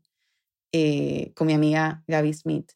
eh, 0.72 1.32
con 1.34 1.48
mi 1.48 1.54
amiga 1.54 2.04
Gaby 2.06 2.34
Smith, 2.34 2.72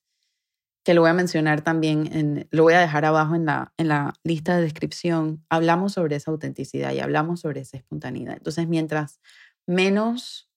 que 0.85 0.95
lo 0.95 1.03
voy 1.03 1.11
a 1.11 1.15
mencionar 1.15 1.63
también, 1.63 2.49
lo 2.51 2.63
voy 2.63 2.75
a 2.75 2.81
dejar 2.81 3.05
abajo 3.05 3.35
en 3.35 3.47
la, 3.47 3.73
en 3.77 3.89
la 3.89 4.15
lista 4.25 4.57
de 4.57 4.63
descripción. 4.63 5.45
Hablamos 5.51 5.93
sobre 5.93 6.17
esa 6.17 6.31
autenticidad 6.31 6.93
y 6.93 7.01
hablamos 7.01 7.41
sobre 7.41 7.61
esa 7.61 7.77
espontaneidad. 7.77 8.37
Entonces, 8.37 8.67
mientras 8.67 9.21
menos 9.67 10.51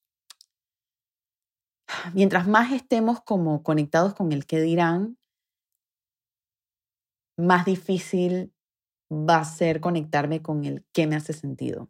mientras 2.13 2.47
más 2.47 2.71
estemos 2.71 3.21
como 3.21 3.63
conectados 3.63 4.13
con 4.13 4.31
el 4.31 4.45
que 4.45 4.61
dirán, 4.61 5.17
más 7.37 7.65
difícil 7.65 8.53
va 9.11 9.37
a 9.37 9.45
ser 9.45 9.79
conectarme 9.81 10.41
con 10.41 10.65
el 10.65 10.85
que 10.93 11.07
me 11.07 11.15
hace 11.15 11.33
sentido. 11.33 11.89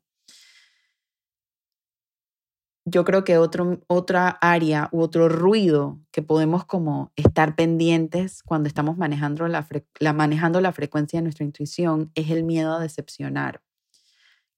Yo 2.86 3.06
creo 3.06 3.24
que 3.24 3.38
otro, 3.38 3.80
otra 3.88 4.28
área 4.41 4.89
u 4.91 5.02
otro 5.02 5.30
ruido 5.30 6.02
que 6.12 6.22
podemos 6.22 6.65
como 6.65 7.13
estar 7.15 7.56
pendientes 7.56 8.43
cuando 8.43 8.67
estamos 8.67 8.98
manejando 8.98 9.48
la, 9.48 9.65
manejando 10.13 10.60
la 10.60 10.74
frecuencia 10.74 11.19
de 11.19 11.24
nuestra 11.24 11.46
intuición 11.46 12.12
es 12.15 12.30
el 12.30 12.43
miedo 12.43 12.74
a 12.74 12.80
decepcionar 12.80 13.62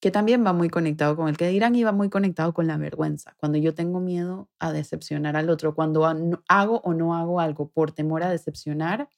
que 0.05 0.11
también 0.11 0.45
va 0.45 0.53
muy 0.53 0.69
conectado 0.69 1.15
con 1.15 1.29
el 1.29 1.37
que 1.37 1.47
dirán 1.47 1.75
y 1.75 1.83
va 1.83 1.91
muy 1.91 2.09
conectado 2.11 2.53
con 2.53 2.67
la 2.67 2.77
vergüenza. 2.77 3.33
Cuando 3.37 3.57
yo 3.57 3.73
tengo 3.73 3.99
miedo 3.99 4.49
a 4.59 4.71
decepcionar 4.71 5.35
al 5.35 5.49
otro, 5.49 5.73
cuando 5.73 6.05
hago 6.47 6.81
o 6.81 6.93
no 6.93 7.15
hago 7.15 7.39
algo 7.39 7.69
por 7.69 7.91
temor 7.91 8.21
a 8.21 8.29
decepcionar, 8.29 9.09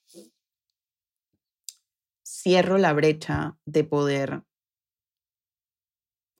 cierro 2.24 2.78
la 2.78 2.92
brecha 2.94 3.58
de 3.66 3.84
poder 3.84 4.42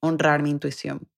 honrar 0.01 0.43
mi 0.43 0.51
intuición. 0.51 1.09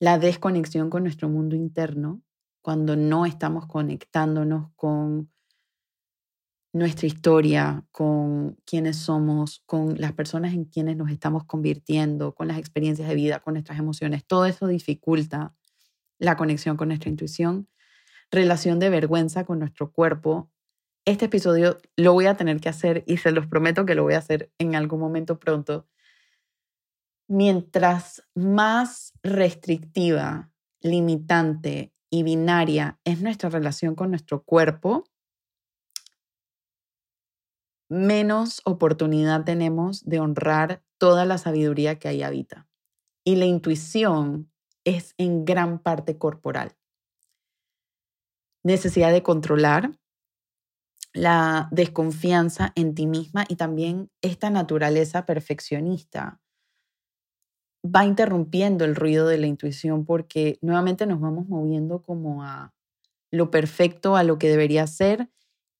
La 0.00 0.18
desconexión 0.18 0.88
con 0.88 1.02
nuestro 1.02 1.28
mundo 1.28 1.54
interno, 1.54 2.22
cuando 2.62 2.96
no 2.96 3.26
estamos 3.26 3.66
conectándonos 3.66 4.70
con 4.74 5.30
nuestra 6.72 7.06
historia, 7.06 7.84
con 7.90 8.54
quiénes 8.64 8.96
somos, 8.96 9.62
con 9.66 10.00
las 10.00 10.14
personas 10.14 10.54
en 10.54 10.64
quienes 10.64 10.96
nos 10.96 11.10
estamos 11.10 11.44
convirtiendo, 11.44 12.34
con 12.34 12.48
las 12.48 12.56
experiencias 12.56 13.10
de 13.10 13.14
vida, 13.14 13.40
con 13.40 13.52
nuestras 13.52 13.78
emociones. 13.78 14.24
Todo 14.24 14.46
eso 14.46 14.66
dificulta 14.68 15.54
la 16.18 16.34
conexión 16.34 16.78
con 16.78 16.88
nuestra 16.88 17.10
intuición, 17.10 17.68
relación 18.30 18.78
de 18.78 18.88
vergüenza 18.88 19.44
con 19.44 19.58
nuestro 19.58 19.92
cuerpo. 19.92 20.50
Este 21.04 21.26
episodio 21.26 21.76
lo 21.96 22.14
voy 22.14 22.24
a 22.24 22.38
tener 22.38 22.58
que 22.60 22.70
hacer 22.70 23.04
y 23.06 23.18
se 23.18 23.32
los 23.32 23.46
prometo 23.46 23.84
que 23.84 23.94
lo 23.94 24.04
voy 24.04 24.14
a 24.14 24.18
hacer 24.18 24.50
en 24.58 24.76
algún 24.76 25.00
momento 25.00 25.38
pronto. 25.38 25.86
Mientras 27.32 28.24
más 28.34 29.12
restrictiva, 29.22 30.50
limitante 30.80 31.92
y 32.10 32.24
binaria 32.24 32.98
es 33.04 33.22
nuestra 33.22 33.48
relación 33.48 33.94
con 33.94 34.10
nuestro 34.10 34.42
cuerpo, 34.42 35.04
menos 37.88 38.60
oportunidad 38.64 39.44
tenemos 39.44 40.04
de 40.04 40.18
honrar 40.18 40.82
toda 40.98 41.24
la 41.24 41.38
sabiduría 41.38 42.00
que 42.00 42.08
ahí 42.08 42.24
habita. 42.24 42.66
Y 43.24 43.36
la 43.36 43.44
intuición 43.44 44.50
es 44.82 45.14
en 45.16 45.44
gran 45.44 45.78
parte 45.78 46.18
corporal. 46.18 46.76
Necesidad 48.64 49.12
de 49.12 49.22
controlar, 49.22 49.96
la 51.12 51.68
desconfianza 51.70 52.72
en 52.74 52.96
ti 52.96 53.06
misma 53.06 53.44
y 53.48 53.54
también 53.54 54.10
esta 54.20 54.50
naturaleza 54.50 55.26
perfeccionista 55.26 56.40
va 57.84 58.04
interrumpiendo 58.04 58.84
el 58.84 58.94
ruido 58.94 59.26
de 59.26 59.38
la 59.38 59.46
intuición 59.46 60.04
porque 60.04 60.58
nuevamente 60.60 61.06
nos 61.06 61.20
vamos 61.20 61.48
moviendo 61.48 62.02
como 62.02 62.42
a 62.42 62.74
lo 63.30 63.50
perfecto, 63.50 64.16
a 64.16 64.24
lo 64.24 64.38
que 64.38 64.48
debería 64.48 64.86
ser 64.86 65.30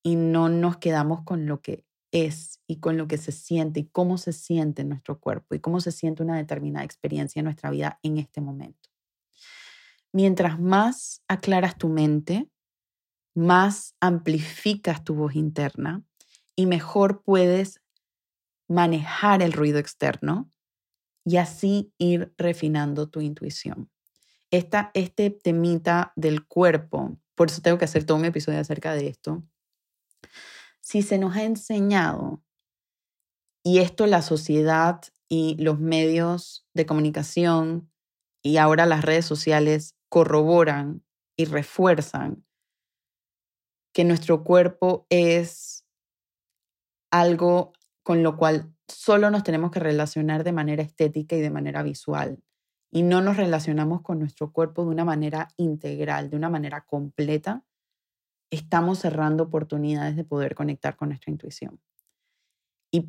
y 0.03 0.17
no 0.17 0.49
nos 0.49 0.79
quedamos 0.79 1.23
con 1.25 1.47
lo 1.47 1.61
que 1.61 1.85
es 2.13 2.61
y 2.67 2.77
con 2.81 2.97
lo 2.97 3.07
que 3.07 3.19
se 3.19 3.33
siente 3.33 3.81
y 3.81 3.89
cómo 3.89 4.19
se 4.19 4.33
siente 4.33 4.83
en 4.83 4.89
nuestro 4.89 5.21
cuerpo 5.21 5.55
y 5.55 5.61
cómo 5.61 5.81
se 5.81 5.93
siente 5.93 6.23
una 6.23 6.37
determinada 6.37 6.85
experiencia 6.85 7.41
en 7.41 7.45
nuestra 7.45 7.71
vida 7.71 7.99
en 8.03 8.19
este 8.19 8.41
momento. 8.41 8.89
Mientras 10.13 10.59
más 10.59 11.23
aclaras 11.29 11.77
tu 11.79 11.89
mente, 11.89 12.49
más 13.35 13.95
amplificas 14.01 15.05
tu 15.05 15.15
voz 15.15 15.37
interna 15.37 16.03
y 16.57 16.67
mejor 16.67 17.23
puedes 17.23 17.81
manejar 18.69 19.43
el 19.43 19.53
ruido 19.53 19.79
externo 19.79 20.51
y 21.31 21.37
así 21.37 21.95
ir 21.97 22.35
refinando 22.37 23.09
tu 23.09 23.21
intuición. 23.21 23.89
Esta, 24.51 24.91
este 24.95 25.31
temita 25.31 26.13
del 26.17 26.45
cuerpo, 26.45 27.17
por 27.37 27.51
eso 27.51 27.63
tengo 27.63 27.79
que 27.79 27.85
hacer 27.85 28.03
todo 28.03 28.19
un 28.19 28.25
episodio 28.25 28.59
acerca 28.59 28.95
de 28.95 29.07
esto, 29.07 29.45
si 30.81 31.03
se 31.03 31.19
nos 31.19 31.37
ha 31.37 31.45
enseñado, 31.45 32.43
y 33.63 33.79
esto 33.79 34.09
la 34.09 34.23
sociedad 34.23 35.03
y 35.29 35.55
los 35.63 35.79
medios 35.79 36.67
de 36.75 36.85
comunicación 36.85 37.93
y 38.43 38.57
ahora 38.57 38.85
las 38.85 39.05
redes 39.05 39.25
sociales 39.25 39.95
corroboran 40.09 41.05
y 41.37 41.45
refuerzan 41.45 42.45
que 43.93 44.03
nuestro 44.03 44.43
cuerpo 44.43 45.07
es 45.11 45.85
algo 47.13 47.73
con 48.03 48.25
lo 48.25 48.37
cual 48.37 48.75
solo 48.91 49.31
nos 49.31 49.45
tenemos 49.45 49.71
que 49.71 49.81
relacionar 49.81 50.45
de 50.45 50.53
manera 50.53 50.83
estética 50.83 51.37
y 51.37 51.41
de 51.41 51.51
manera 51.51 51.83
visual. 51.83 52.43
Y 52.91 53.03
no 53.03 53.21
nos 53.21 53.37
relacionamos 53.37 54.03
con 54.03 54.19
nuestro 54.19 54.53
cuerpo 54.53 54.85
de 54.85 54.91
una 54.91 55.05
manera 55.05 55.49
integral, 55.57 56.29
de 56.31 56.37
una 56.37 56.51
manera 56.51 56.83
completa, 56.83 57.65
estamos 58.51 58.99
cerrando 58.99 59.45
oportunidades 59.45 60.17
de 60.17 60.25
poder 60.25 60.55
conectar 60.55 60.97
con 60.97 61.09
nuestra 61.09 61.31
intuición. 61.31 61.81
Y 62.91 63.09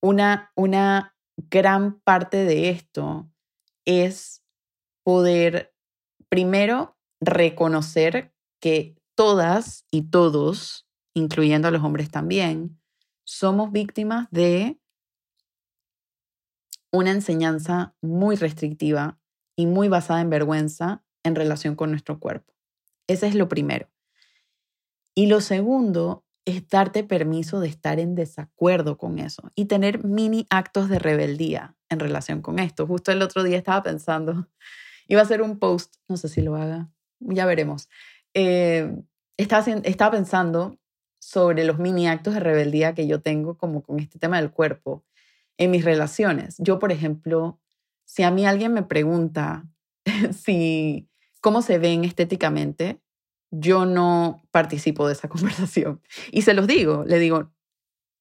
una, 0.00 0.52
una 0.54 1.16
gran 1.36 2.00
parte 2.00 2.44
de 2.44 2.70
esto 2.70 3.28
es 3.84 4.44
poder, 5.02 5.74
primero, 6.28 6.96
reconocer 7.20 8.32
que 8.60 8.96
todas 9.16 9.86
y 9.90 10.02
todos, 10.02 10.86
incluyendo 11.14 11.68
a 11.68 11.70
los 11.70 11.82
hombres 11.82 12.10
también, 12.10 12.80
somos 13.24 13.72
víctimas 13.72 14.28
de 14.30 14.79
una 16.92 17.10
enseñanza 17.10 17.94
muy 18.00 18.36
restrictiva 18.36 19.18
y 19.56 19.66
muy 19.66 19.88
basada 19.88 20.20
en 20.20 20.30
vergüenza 20.30 21.02
en 21.22 21.34
relación 21.34 21.76
con 21.76 21.90
nuestro 21.90 22.18
cuerpo. 22.18 22.52
Ese 23.06 23.26
es 23.26 23.34
lo 23.34 23.48
primero. 23.48 23.88
Y 25.14 25.26
lo 25.26 25.40
segundo 25.40 26.24
es 26.44 26.68
darte 26.68 27.04
permiso 27.04 27.60
de 27.60 27.68
estar 27.68 28.00
en 28.00 28.14
desacuerdo 28.14 28.96
con 28.96 29.18
eso 29.18 29.50
y 29.54 29.66
tener 29.66 30.04
mini 30.04 30.46
actos 30.50 30.88
de 30.88 30.98
rebeldía 30.98 31.76
en 31.88 32.00
relación 32.00 32.40
con 32.40 32.58
esto. 32.58 32.86
Justo 32.86 33.12
el 33.12 33.22
otro 33.22 33.42
día 33.42 33.58
estaba 33.58 33.82
pensando, 33.82 34.48
iba 35.08 35.20
a 35.20 35.24
hacer 35.24 35.42
un 35.42 35.58
post, 35.58 35.96
no 36.08 36.16
sé 36.16 36.28
si 36.28 36.40
lo 36.40 36.56
haga, 36.56 36.88
ya 37.18 37.46
veremos. 37.46 37.88
Eh, 38.34 38.96
estaba, 39.36 39.64
estaba 39.82 40.12
pensando 40.12 40.78
sobre 41.18 41.64
los 41.64 41.78
mini 41.78 42.08
actos 42.08 42.34
de 42.34 42.40
rebeldía 42.40 42.94
que 42.94 43.06
yo 43.06 43.20
tengo 43.20 43.58
como 43.58 43.82
con 43.82 44.00
este 44.00 44.18
tema 44.18 44.40
del 44.40 44.50
cuerpo 44.50 45.04
en 45.60 45.70
mis 45.70 45.84
relaciones. 45.84 46.56
Yo, 46.58 46.78
por 46.78 46.90
ejemplo, 46.90 47.60
si 48.06 48.22
a 48.22 48.30
mí 48.30 48.46
alguien 48.46 48.72
me 48.72 48.82
pregunta 48.82 49.68
si 50.32 51.08
cómo 51.42 51.60
se 51.60 51.78
ven 51.78 52.04
estéticamente, 52.04 53.00
yo 53.50 53.84
no 53.84 54.42
participo 54.50 55.06
de 55.06 55.12
esa 55.12 55.28
conversación. 55.28 56.00
Y 56.32 56.42
se 56.42 56.54
los 56.54 56.66
digo, 56.66 57.04
le 57.06 57.18
digo, 57.18 57.52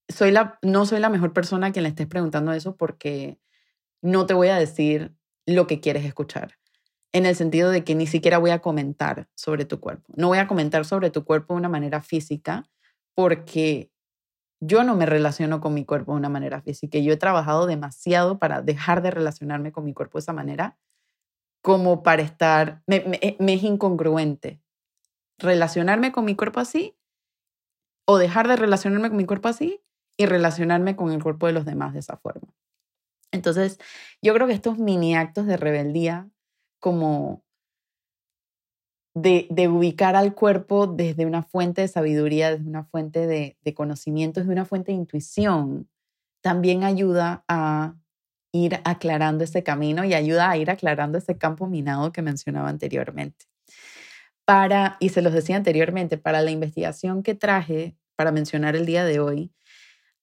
soy 0.10 0.32
la, 0.32 0.60
no 0.62 0.86
soy 0.86 1.00
la 1.00 1.10
mejor 1.10 1.32
persona 1.32 1.68
a 1.68 1.72
quien 1.72 1.84
le 1.84 1.90
estés 1.90 2.08
preguntando 2.08 2.52
eso 2.52 2.76
porque 2.76 3.40
no 4.02 4.26
te 4.26 4.34
voy 4.34 4.50
a 4.50 4.58
decir 4.58 5.16
lo 5.46 5.66
que 5.66 5.80
quieres 5.80 6.04
escuchar. 6.06 6.58
En 7.14 7.26
el 7.26 7.36
sentido 7.38 7.72
de 7.72 7.86
que 7.86 7.96
ni 7.96 8.06
siquiera 8.06 8.38
voy 8.38 8.52
a 8.52 8.60
comentar 8.60 9.30
sobre 9.34 9.64
tu 9.64 9.80
cuerpo. 9.80 10.14
No 10.18 10.28
voy 10.28 10.40
a 10.40 10.48
comentar 10.48 10.84
sobre 10.84 11.10
tu 11.10 11.24
cuerpo 11.24 11.54
de 11.54 11.60
una 11.60 11.70
manera 11.70 12.02
física 12.02 12.70
porque 13.16 13.92
yo 14.60 14.84
no 14.84 14.96
me 14.96 15.06
relaciono 15.06 15.62
con 15.62 15.74
mi 15.74 15.86
cuerpo 15.86 16.12
de 16.14 16.18
una 16.20 16.30
manera 16.30 16.62
física. 16.62 17.00
Yo 17.00 17.14
he 17.14 17.18
trabajado 17.18 17.66
demasiado 17.66 18.40
para 18.40 18.62
dejar 18.62 19.02
de 19.02 19.12
relacionarme 19.12 19.72
con 19.72 19.86
mi 19.86 19.94
cuerpo 19.94 20.18
de 20.18 20.22
esa 20.22 20.34
manera 20.34 20.78
como 21.62 22.04
para 22.04 22.22
estar, 22.22 22.82
me, 22.88 23.04
me 23.40 23.54
es 23.54 23.64
incongruente 23.64 24.62
relacionarme 25.38 26.12
con 26.12 26.26
mi 26.26 26.36
cuerpo 26.36 26.60
así 26.60 26.96
o 28.06 28.18
dejar 28.18 28.48
de 28.48 28.56
relacionarme 28.56 29.10
con 29.10 29.18
mi 29.18 29.26
cuerpo 29.26 29.48
así 29.48 29.82
y 30.18 30.26
relacionarme 30.26 30.96
con 30.96 31.12
el 31.12 31.24
cuerpo 31.24 31.48
de 31.48 31.54
los 31.54 31.66
demás 31.66 31.94
de 31.94 32.00
esa 32.00 32.18
forma. 32.18 32.54
Entonces, 33.32 33.80
yo 34.22 34.34
creo 34.34 34.48
que 34.48 34.54
estos 34.54 34.78
mini 34.78 35.16
actos 35.16 35.46
de 35.46 35.58
rebeldía, 35.58 36.28
como 36.80 37.44
de, 39.22 39.68
ubicar 39.68 40.16
al 40.16 40.34
cuerpo 40.34 40.88
desde 40.88 41.26
una 41.26 41.44
fuente 41.44 41.82
de 41.82 41.88
sabiduría, 41.88 42.52
desde 42.52 42.70
una 42.70 42.84
fuente 42.84 43.28
de, 43.28 43.58
de 43.62 43.74
conocimiento, 43.74 44.40
desde 44.40 44.54
una 44.54 44.66
fuente 44.66 44.92
de 44.92 44.98
intuición, 44.98 45.90
también 46.42 46.84
ayuda 46.84 47.44
a 47.48 47.96
ir 48.52 48.80
aclarando 48.84 49.44
ese 49.44 49.64
camino 49.64 50.06
y 50.06 50.14
ayuda 50.14 50.50
a 50.50 50.58
ir 50.58 50.72
aclarando 50.72 51.18
ese 51.18 51.38
campo 51.38 51.68
minado 51.68 52.12
que 52.12 52.22
mencionaba 52.22 52.70
anteriormente. 52.70 53.46
Para, 54.46 54.98
y 55.00 55.10
se 55.10 55.22
los 55.22 55.34
decía 55.34 55.58
anteriormente, 55.58 56.18
para 56.18 56.42
la 56.42 56.52
investigación 56.52 57.22
que 57.22 57.36
traje 57.36 57.96
para 58.16 58.32
mencionar 58.32 58.76
el 58.76 58.86
día 58.86 59.06
de 59.06 59.20
hoy, 59.20 59.52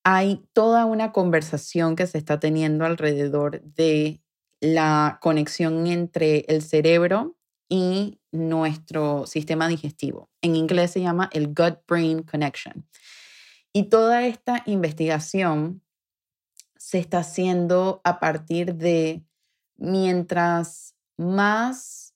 hay 0.03 0.45
toda 0.53 0.85
una 0.87 1.13
conversación 1.13 1.97
que 1.97 2.07
se 2.07 2.19
está 2.19 2.41
teniendo 2.41 2.85
alrededor 2.85 3.63
de 3.63 4.21
la 4.61 5.19
conexión 5.21 5.87
entre 5.87 6.45
el 6.49 6.63
cerebro 6.63 7.36
y 7.69 8.21
nuestro 8.31 9.27
sistema 9.27 9.69
digestivo. 9.69 10.31
En 10.41 10.57
inglés 10.57 10.93
se 10.93 11.01
llama 11.01 11.29
el 11.33 11.55
gut-brain 11.55 12.23
connection. 12.23 12.87
Y 13.73 13.85
toda 13.85 14.27
esta 14.27 14.63
investigación 14.67 15.83
se 16.77 16.99
está 16.99 17.19
haciendo 17.19 18.01
a 18.05 18.21
partir 18.21 18.75
de 18.75 19.25
mientras 19.77 20.95
más 21.17 22.15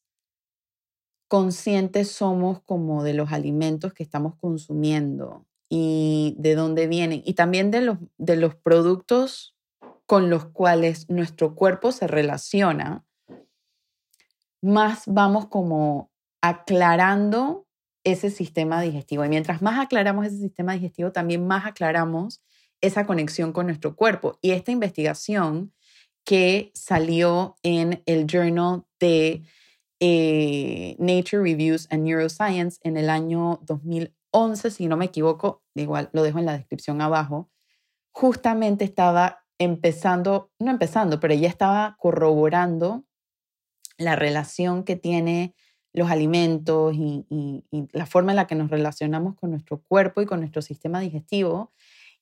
conscientes 1.28 2.10
somos 2.10 2.60
como 2.62 3.02
de 3.04 3.14
los 3.14 3.32
alimentos 3.32 3.92
que 3.92 4.02
estamos 4.02 4.34
consumiendo 4.36 5.46
y 5.68 6.34
de 6.38 6.56
dónde 6.56 6.88
vienen 6.88 7.22
y 7.24 7.34
también 7.34 7.70
de 7.70 7.80
los, 7.82 7.98
de 8.18 8.36
los 8.36 8.56
productos 8.56 9.54
con 10.06 10.28
los 10.28 10.46
cuales 10.46 11.08
nuestro 11.08 11.54
cuerpo 11.54 11.92
se 11.92 12.08
relaciona, 12.08 13.04
más 14.62 15.05
vamos 15.07 15.46
como 15.46 16.11
aclarando 16.42 17.66
ese 18.05 18.31
sistema 18.31 18.81
digestivo. 18.81 19.25
Y 19.25 19.29
mientras 19.29 19.62
más 19.62 19.79
aclaramos 19.79 20.27
ese 20.27 20.38
sistema 20.38 20.73
digestivo, 20.73 21.12
también 21.12 21.46
más 21.46 21.66
aclaramos 21.66 22.42
esa 22.81 23.07
conexión 23.07 23.53
con 23.53 23.66
nuestro 23.66 23.94
cuerpo. 23.94 24.38
Y 24.40 24.53
esta 24.53 24.73
investigación 24.73 25.73
que 26.25 26.70
salió 26.75 27.57
en 27.62 28.03
el 28.07 28.27
Journal 28.27 28.85
de 28.99 29.42
eh, 30.01 30.96
Nature 30.99 31.42
Reviews 31.42 31.87
and 31.90 32.05
Neuroscience 32.05 32.79
en 32.83 32.96
el 32.96 33.11
año 33.11 33.61
2011, 33.64 34.70
si 34.70 34.87
no 34.87 34.96
me 34.96 35.07
equivoco, 35.07 35.62
igual 35.75 36.09
lo 36.12 36.23
dejo 36.23 36.38
en 36.38 36.46
la 36.46 36.57
descripción 36.57 37.01
abajo, 37.01 37.51
justamente 38.12 38.85
estaba 38.85 39.44
empezando, 39.59 40.51
no 40.59 40.70
empezando, 40.70 41.20
pero 41.20 41.35
ya 41.35 41.49
estaba 41.49 41.96
corroborando 41.99 43.05
la 44.00 44.16
relación 44.16 44.82
que 44.82 44.96
tiene 44.96 45.54
los 45.92 46.10
alimentos 46.10 46.94
y, 46.94 47.26
la 47.92 48.06
forma 48.06 48.32
en 48.32 48.36
la 48.36 48.46
que 48.46 48.54
nos 48.54 48.70
relacionamos 48.70 49.34
con 49.36 49.50
nuestro 49.50 49.82
cuerpo 49.82 50.22
y 50.22 50.26
con 50.26 50.40
nuestro 50.40 50.62
sistema 50.62 51.00
digestivo 51.00 51.72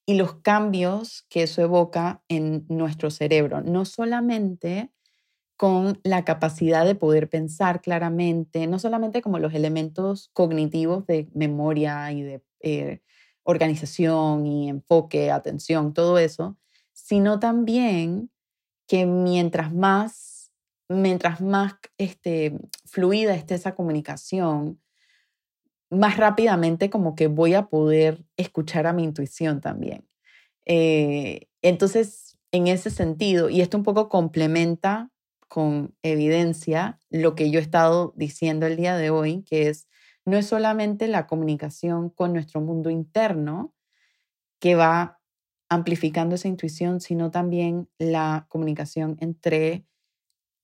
y 0.07 0.15
los 0.15 0.37
cambios 0.37 1.27
que 1.29 1.43
eso 1.43 1.63
evoca 1.63 2.23
en 2.29 2.65
nuestro 2.69 3.11
cerebro, 3.11 3.61
no 3.61 3.85
solamente 3.85 4.91
con 5.57 6.01
la 6.03 6.25
capacidad 6.25 6.85
de 6.85 6.95
poder 6.95 7.29
pensar 7.29 7.81
claramente, 7.83 8.67
no 8.67 8.79
solamente 8.79 9.23
como 9.23 9.39
los 9.39 9.55
elementos 9.55 10.31
cognitivos 10.33 11.07
de 11.07 11.29
memoria 11.35 12.11
y 12.13 12.23
de 12.23 12.43
eh, 12.61 13.03
organización 13.43 14.47
y 14.47 14.69
enfoque, 14.69 15.31
atención, 15.31 15.93
todo 15.95 16.19
eso, 16.19 16.57
sino 16.93 17.39
también 17.39 18.31
que 18.87 19.05
mientras 19.05 19.73
más, 19.75 20.28
mientras 20.89 21.41
más 21.41 21.75
este, 21.99 22.59
fluida 22.85 23.35
esté 23.35 23.55
esa 23.55 23.75
comunicación, 23.75 24.81
más 25.91 26.17
rápidamente 26.17 26.91
como 26.91 27.15
que 27.15 27.29
voy 27.29 27.55
a 27.55 27.67
poder 27.67 28.25
escuchar 28.37 28.87
a 28.87 28.93
mi 28.93 29.05
intuición 29.05 29.61
también. 29.61 30.07
Eh, 30.67 31.49
entonces, 31.63 32.39
en 32.53 32.67
ese 32.67 32.91
sentido, 32.91 33.49
y 33.51 33.61
esto 33.61 33.77
un 33.77 33.85
poco 33.85 34.09
complementa 34.09 35.11
con 35.49 35.95
evidencia 36.03 36.99
lo 37.11 37.35
que 37.35 37.51
yo 37.51 37.59
he 37.59 37.63
estado 37.63 38.13
diciendo 38.17 38.67
el 38.67 38.77
día 38.77 38.97
de 38.97 39.11
hoy, 39.11 39.43
que 39.45 39.69
es, 39.69 39.89
no 40.27 40.37
es 40.37 40.47
solamente 40.47 41.09
la 41.09 41.27
comunicación 41.27 42.11
con 42.11 42.35
nuestro 42.35 42.61
mundo 42.61 42.91
interno 42.91 43.75
que 44.61 44.75
va 44.75 45.21
amplificando 45.71 46.35
esa 46.35 46.49
intuición, 46.49 47.01
sino 47.01 47.31
también 47.31 47.89
la 47.99 48.47
comunicación 48.49 49.17
entre 49.21 49.87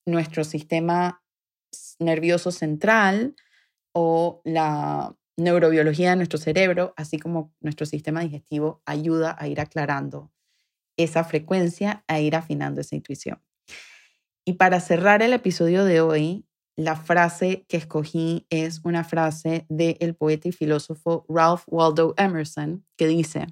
nuestro 0.06 0.44
sistema 0.44 1.22
nervioso 1.98 2.52
central, 2.52 3.34
o 3.94 4.42
la 4.44 5.16
neurobiología 5.36 6.10
de 6.10 6.16
nuestro 6.16 6.38
cerebro, 6.38 6.94
así 6.96 7.18
como 7.18 7.52
nuestro 7.60 7.86
sistema 7.86 8.20
digestivo, 8.20 8.82
ayuda 8.84 9.36
a 9.38 9.48
ir 9.48 9.60
aclarando 9.60 10.32
esa 10.96 11.24
frecuencia, 11.24 12.04
a 12.06 12.20
ir 12.20 12.36
afinando 12.36 12.80
esa 12.80 12.96
intuición. 12.96 13.42
Y 14.44 14.54
para 14.54 14.80
cerrar 14.80 15.22
el 15.22 15.32
episodio 15.32 15.84
de 15.84 16.00
hoy, 16.00 16.46
la 16.76 16.96
frase 16.96 17.64
que 17.68 17.76
escogí 17.76 18.46
es 18.50 18.80
una 18.84 19.04
frase 19.04 19.64
del 19.68 20.14
poeta 20.16 20.48
y 20.48 20.52
filósofo 20.52 21.24
Ralph 21.28 21.62
Waldo 21.68 22.14
Emerson, 22.16 22.84
que 22.96 23.06
dice, 23.06 23.46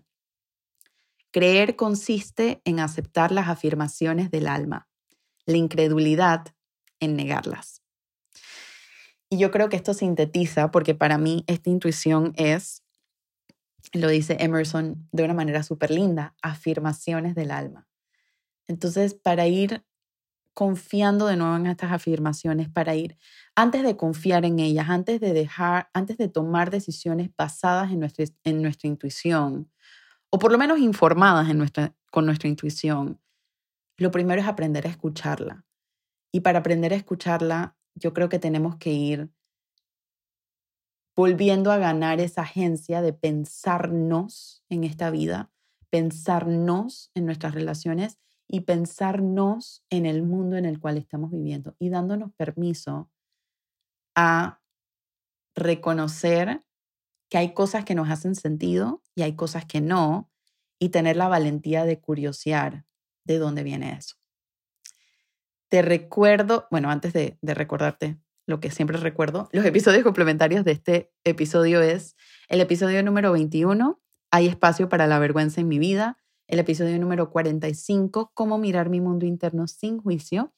Creer 1.33 1.77
consiste 1.77 2.61
en 2.65 2.79
aceptar 2.79 3.33
las 3.33 3.49
afirmaciones 3.49 4.31
del 4.31 4.47
alma, 4.49 4.88
la 5.46 5.57
incredulidad 5.57 6.55
en 7.00 7.16
negarlas. 7.16 7.83
Y 9.28 9.38
yo 9.38 9.50
creo 9.50 9.68
que 9.68 9.76
esto 9.76 9.94
sintetiza, 9.94 10.70
porque 10.70 10.94
para 10.94 11.16
mí 11.16 11.44
esta 11.46 11.70
intuición 11.70 12.35
es, 12.37 12.83
lo 13.94 14.09
dice 14.09 14.37
Emerson 14.40 15.09
de 15.11 15.24
una 15.24 15.33
manera 15.33 15.62
súper 15.62 15.90
linda, 15.90 16.35
afirmaciones 16.42 17.35
del 17.35 17.50
alma. 17.50 17.88
Entonces, 18.68 19.14
para 19.14 19.46
ir 19.46 19.85
confiando 20.55 21.26
de 21.26 21.37
nuevo 21.37 21.57
en 21.57 21.66
estas 21.66 21.92
afirmaciones, 21.92 22.68
para 22.68 22.94
ir, 22.94 23.16
antes 23.57 23.83
de 23.83 23.96
confiar 23.96 24.44
en 24.44 24.59
ellas, 24.59 24.90
antes 24.90 25.18
de 25.18 25.33
dejar, 25.33 25.88
antes 25.94 26.18
de 26.18 26.28
tomar 26.28 26.70
decisiones 26.70 27.31
basadas 27.35 27.90
en 27.90 28.00
nuestra, 28.00 28.26
en 28.44 28.61
nuestra 28.61 28.88
intuición, 28.88 29.70
o 30.28 30.38
por 30.38 30.52
lo 30.52 30.59
menos 30.59 30.78
informadas 30.78 31.48
en 31.48 31.57
nuestra, 31.57 31.94
con 32.11 32.26
nuestra 32.26 32.50
intuición, 32.50 33.18
lo 33.96 34.11
primero 34.11 34.40
es 34.40 34.48
aprender 34.48 34.87
a 34.87 34.90
escucharla. 34.90 35.64
Y 36.33 36.40
para 36.40 36.61
aprender 36.61 36.92
a 36.92 36.96
escucharla, 36.96 37.76
yo 37.94 38.14
creo 38.14 38.28
que 38.28 38.38
tenemos 38.38 38.76
que 38.76 38.92
ir 38.92 39.31
volviendo 41.14 41.70
a 41.70 41.78
ganar 41.78 42.20
esa 42.20 42.42
agencia 42.42 43.02
de 43.02 43.12
pensarnos 43.12 44.64
en 44.70 44.85
esta 44.85 45.11
vida, 45.11 45.50
pensarnos 45.90 47.11
en 47.14 47.26
nuestras 47.26 47.55
relaciones 47.55 48.18
y 48.48 48.61
pensarnos 48.61 49.85
en 49.90 50.07
el 50.07 50.22
mundo 50.22 50.57
en 50.57 50.64
el 50.64 50.81
cual 50.81 50.96
estamos 50.96 51.31
viviendo 51.31 51.76
y 51.78 51.90
dándonos 51.90 52.33
permiso 52.33 53.11
a 54.14 54.61
reconocer 55.55 56.64
que 57.28 57.38
hay 57.38 57.55
cosas 57.55 57.85
que 57.85 57.94
nos 57.94 58.11
hacen 58.11 58.35
sentido 58.35 59.02
y 59.14 59.22
hay 59.22 59.37
cosas 59.37 59.64
que 59.64 59.81
no 59.81 60.31
y 60.78 60.90
tener 60.90 61.16
la 61.16 61.28
valentía 61.28 61.85
de 61.85 62.00
curiosear 62.00 62.85
de 63.25 63.39
dónde 63.39 63.63
viene 63.63 63.93
eso. 63.93 64.17
Te 65.69 65.83
recuerdo, 65.83 66.67
bueno, 66.71 66.91
antes 66.91 67.13
de, 67.13 67.39
recordarte 67.41 68.19
lo 68.47 68.61
que 68.61 68.71
siempre 68.71 68.99
recuerdo, 68.99 69.49
los 69.53 69.65
episodios 69.65 70.03
complementarios 70.03 70.65
de 70.65 70.73
este 70.73 71.13
episodio 71.25 71.81
es 71.81 72.17
el 72.49 72.61
episodio 72.61 73.03
número 73.03 73.33
21, 73.33 73.99
Hay 74.31 74.49
espacio 74.49 74.89
para 74.89 75.07
la 75.07 75.19
vergüenza 75.19 75.61
en 75.61 75.69
mi 75.69 75.79
vida, 75.79 76.19
el 76.47 76.59
episodio 76.59 76.99
número 76.99 77.31
45, 77.31 78.33
Cómo 78.35 78.59
mirar 78.59 78.91
mi 78.91 79.01
mundo 79.01 79.25
interno 79.25 79.67
sin 79.67 79.99
juicio, 79.99 80.53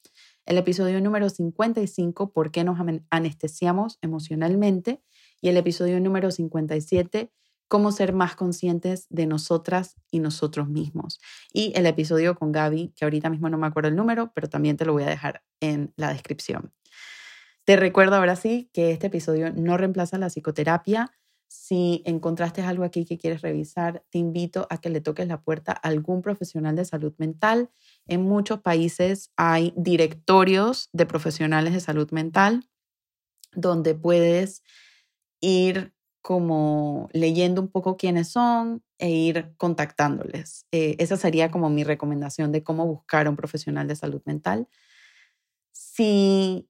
el 0.45 0.57
episodio 0.57 0.99
número 0.99 1.29
55, 1.29 2.33
¿Por 2.33 2.51
qué 2.51 2.63
nos 2.63 2.77
anestesiamos 3.09 3.99
emocionalmente? 4.01 5.01
Y 5.41 5.49
el 5.49 5.57
episodio 5.57 5.99
número 6.01 6.31
57, 6.31 7.31
cómo 7.67 7.91
ser 7.91 8.13
más 8.13 8.35
conscientes 8.35 9.07
de 9.09 9.25
nosotras 9.25 9.95
y 10.11 10.19
nosotros 10.19 10.67
mismos. 10.69 11.19
Y 11.51 11.73
el 11.75 11.85
episodio 11.85 12.35
con 12.35 12.51
Gaby, 12.51 12.93
que 12.95 13.05
ahorita 13.05 13.29
mismo 13.29 13.49
no 13.49 13.57
me 13.57 13.67
acuerdo 13.67 13.89
el 13.89 13.95
número, 13.95 14.31
pero 14.33 14.49
también 14.49 14.77
te 14.77 14.85
lo 14.85 14.93
voy 14.93 15.03
a 15.03 15.09
dejar 15.09 15.43
en 15.59 15.93
la 15.95 16.13
descripción. 16.13 16.73
Te 17.65 17.75
recuerdo 17.75 18.15
ahora 18.15 18.35
sí 18.35 18.69
que 18.73 18.91
este 18.91 19.07
episodio 19.07 19.51
no 19.51 19.77
reemplaza 19.77 20.19
la 20.19 20.29
psicoterapia. 20.29 21.11
Si 21.47 22.03
encontraste 22.05 22.61
algo 22.61 22.83
aquí 22.83 23.05
que 23.05 23.17
quieres 23.17 23.41
revisar, 23.41 24.03
te 24.11 24.19
invito 24.19 24.67
a 24.69 24.77
que 24.79 24.89
le 24.89 25.01
toques 25.01 25.27
la 25.27 25.41
puerta 25.41 25.71
a 25.71 25.87
algún 25.87 26.21
profesional 26.21 26.75
de 26.75 26.85
salud 26.85 27.13
mental. 27.17 27.71
En 28.05 28.21
muchos 28.21 28.61
países 28.61 29.31
hay 29.35 29.73
directorios 29.75 30.89
de 30.93 31.07
profesionales 31.07 31.73
de 31.73 31.79
salud 31.79 32.11
mental 32.11 32.69
donde 33.55 33.95
puedes 33.95 34.61
ir 35.39 35.94
como 36.25 37.07
leyendo 37.13 37.61
un 37.61 37.67
poco 37.67 37.97
quiénes 37.97 38.29
son 38.29 38.81
e 38.97 39.11
ir 39.11 39.53
contactándoles. 39.57 40.65
Eh, 40.71 40.95
esa 40.97 41.17
sería 41.17 41.51
como 41.51 41.69
mi 41.69 41.83
recomendación 41.83 42.51
de 42.51 42.63
cómo 42.63 42.87
buscar 42.87 43.27
a 43.27 43.29
un 43.29 43.35
profesional 43.35 43.87
de 43.87 43.95
salud 43.95 44.23
mental. 44.25 44.67
Si 45.71 46.67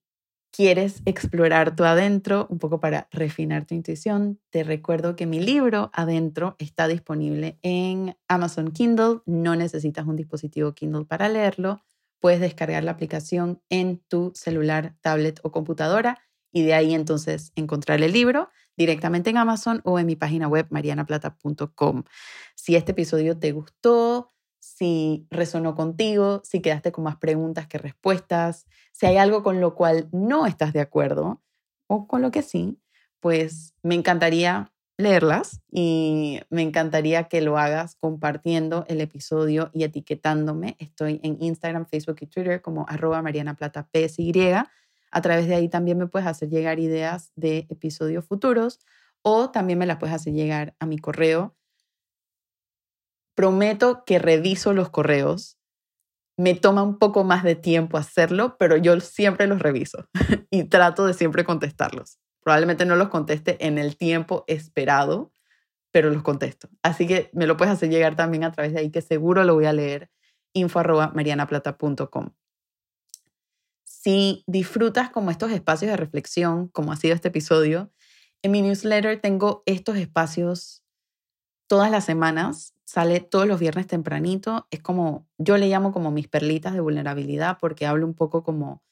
quieres 0.52 1.02
explorar 1.06 1.74
tu 1.74 1.86
adentro, 1.86 2.48
un 2.50 2.60
poco 2.60 2.82
para 2.82 3.08
refinar 3.12 3.66
tu 3.66 3.76
intuición, 3.76 4.42
te 4.50 4.66
recuerdo 4.66 5.16
que 5.16 5.26
mi 5.26 5.40
libro 5.40 5.90
Adentro 5.94 6.58
está 6.60 6.90
disponible 6.90 7.58
en 7.62 8.18
Amazon 8.28 8.72
Kindle. 8.72 9.22
No 9.26 9.56
necesitas 9.56 10.06
un 10.06 10.18
dispositivo 10.18 10.74
Kindle 10.74 11.06
para 11.06 11.30
leerlo. 11.30 11.82
Puedes 12.20 12.42
descargar 12.42 12.84
la 12.84 12.92
aplicación 12.92 13.62
en 13.70 14.00
tu 14.10 14.34
celular, 14.36 14.98
tablet 15.00 15.40
o 15.44 15.54
computadora 15.54 16.20
y 16.52 16.64
de 16.64 16.74
ahí 16.74 16.94
entonces 16.94 17.54
encontrar 17.56 18.04
el 18.04 18.12
libro 18.12 18.50
directamente 18.78 19.30
en 19.30 19.38
Amazon 19.38 19.82
o 19.84 20.00
en 20.00 20.06
mi 20.06 20.16
página 20.16 20.48
web 20.48 20.68
marianaplata.com. 20.70 22.04
Si 22.56 22.76
este 22.76 22.92
episodio 22.92 23.38
te 23.38 23.52
gustó, 23.52 24.30
si 24.60 25.28
resonó 25.30 25.76
contigo, 25.76 26.42
si 26.44 26.62
quedaste 26.62 26.92
con 26.92 27.04
más 27.04 27.18
preguntas 27.18 27.68
que 27.68 27.78
respuestas, 27.78 28.66
si 28.92 29.06
hay 29.06 29.18
algo 29.18 29.44
con 29.44 29.62
lo 29.62 29.76
cual 29.76 30.10
no 30.12 30.48
estás 30.48 30.74
de 30.74 30.82
acuerdo 30.82 31.42
o 31.88 32.08
con 32.08 32.22
lo 32.22 32.32
que 32.32 32.42
sí, 32.42 32.80
pues 33.20 33.76
me 33.84 33.96
encantaría 33.96 34.72
leerlas 34.98 35.62
y 35.70 36.40
me 36.50 36.62
encantaría 36.62 37.26
que 37.26 37.42
lo 37.42 37.58
hagas 37.58 37.96
compartiendo 37.96 38.86
el 38.88 39.02
episodio 39.02 39.70
y 39.74 39.84
etiquetándome. 39.84 40.78
Estoy 40.80 41.20
en 41.24 41.38
Instagram, 41.42 41.86
Facebook 41.86 42.18
y 42.22 42.28
Twitter 42.28 42.62
como 42.62 42.86
arroba 42.88 43.22
marianaplata.psy. 43.22 44.32
A 45.16 45.22
través 45.22 45.48
de 45.48 45.56
ahí 45.56 45.70
también 45.70 45.98
me 45.98 46.08
puedes 46.08 46.28
hacer 46.28 46.50
llegar 46.50 46.78
ideas 46.78 47.32
de 47.38 47.68
episodios 47.70 48.26
futuros 48.26 48.82
o 49.22 49.50
también 49.50 49.80
me 49.80 49.86
las 49.86 49.96
puedes 49.98 50.14
hacer 50.14 50.34
llegar 50.34 50.76
a 50.78 50.86
mi 50.86 50.98
correo. 50.98 51.56
Prometo 53.34 54.04
que 54.06 54.20
reviso 54.20 54.74
los 54.74 54.90
correos. 54.90 55.58
Me 56.38 56.54
toma 56.54 56.84
un 56.84 57.00
poco 57.00 57.24
más 57.24 57.46
de 57.46 57.56
tiempo 57.56 57.98
hacerlo, 57.98 58.58
pero 58.60 58.76
yo 58.76 59.00
siempre 59.00 59.48
los 59.48 59.62
reviso 59.62 60.10
y 60.52 60.66
trato 60.66 61.06
de 61.06 61.14
siempre 61.14 61.46
contestarlos. 61.46 62.20
Probablemente 62.42 62.86
no 62.86 62.98
los 62.98 63.08
conteste 63.08 63.66
en 63.66 63.78
el 63.78 63.96
tiempo 63.96 64.44
esperado, 64.48 65.32
pero 65.92 66.10
los 66.10 66.24
contesto. 66.24 66.68
Así 66.84 67.08
que 67.08 67.30
me 67.32 67.48
lo 67.48 67.56
puedes 67.56 67.74
hacer 67.74 67.90
llegar 67.90 68.18
también 68.18 68.44
a 68.44 68.52
través 68.52 68.74
de 68.74 68.82
ahí, 68.82 68.92
que 68.92 69.02
seguro 69.02 69.46
lo 69.46 69.54
voy 69.54 69.64
a 69.64 69.72
leer, 69.72 70.10
info 70.52 70.84
marianaplata.com. 71.14 72.32
Si 74.06 74.44
disfrutas 74.46 75.10
como 75.10 75.32
estos 75.32 75.52
espacios 75.52 75.90
de 75.90 75.98
reflexión, 75.98 76.68
como 76.68 76.92
ha 76.92 76.96
sido 76.96 77.16
este 77.16 77.30
episodio, 77.30 77.92
en 78.44 78.52
mi 78.52 78.62
newsletter 78.62 79.20
tengo 79.20 79.64
estos 79.66 79.98
espacios 79.98 80.84
todas 81.66 81.90
las 81.90 82.06
semanas, 82.06 82.76
sale 82.86 83.20
todos 83.20 83.48
los 83.48 83.60
viernes 83.60 83.88
tempranito, 83.88 84.68
es 84.70 84.80
como, 84.80 85.28
yo 85.40 85.58
le 85.58 85.70
llamo 85.70 85.92
como 85.92 86.12
mis 86.12 86.28
perlitas 86.28 86.74
de 86.74 86.82
vulnerabilidad 86.82 87.58
porque 87.60 87.88
hablo 87.88 88.06
un 88.06 88.14
poco 88.14 88.44
como 88.44 88.84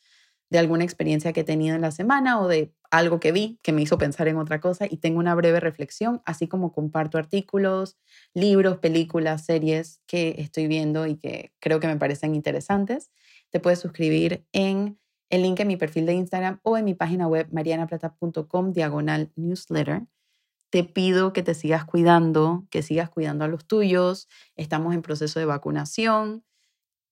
de 0.49 0.57
alguna 0.57 0.83
experiencia 0.83 1.31
que 1.31 1.41
he 1.41 1.43
tenido 1.43 1.75
en 1.75 1.81
la 1.81 1.91
semana 1.91 2.41
o 2.41 2.47
de 2.47 2.73
algo 2.89 3.19
que 3.19 3.31
vi 3.31 3.59
que 3.61 3.71
me 3.71 3.83
hizo 3.83 3.99
pensar 3.99 4.27
en 4.27 4.37
otra 4.37 4.61
cosa 4.61 4.87
y 4.89 4.97
tengo 4.97 5.19
una 5.19 5.35
breve 5.35 5.59
reflexión, 5.59 6.23
así 6.25 6.47
como 6.47 6.71
comparto 6.71 7.19
artículos, 7.19 7.97
libros, 8.33 8.79
películas, 8.79 9.45
series 9.45 10.01
que 10.07 10.37
estoy 10.39 10.65
viendo 10.65 11.05
y 11.05 11.17
que 11.17 11.53
creo 11.59 11.79
que 11.79 11.87
me 11.87 11.97
parecen 11.97 12.33
interesantes. 12.33 13.11
Te 13.51 13.59
puedes 13.59 13.79
suscribir 13.79 14.43
en 14.53 14.97
el 15.33 15.41
link 15.41 15.59
en 15.59 15.67
mi 15.67 15.77
perfil 15.77 16.05
de 16.05 16.13
Instagram 16.13 16.59
o 16.61 16.77
en 16.77 16.85
mi 16.85 16.93
página 16.93 17.27
web 17.27 17.47
marianaplata.com 17.51 18.71
diagonal 18.71 19.31
newsletter. 19.35 20.05
Te 20.69 20.83
pido 20.83 21.33
que 21.33 21.41
te 21.41 21.55
sigas 21.55 21.85
cuidando, 21.85 22.67
que 22.69 22.83
sigas 22.83 23.09
cuidando 23.09 23.43
a 23.43 23.47
los 23.47 23.65
tuyos. 23.65 24.27
Estamos 24.55 24.93
en 24.93 25.01
proceso 25.01 25.39
de 25.39 25.47
vacunación. 25.47 26.45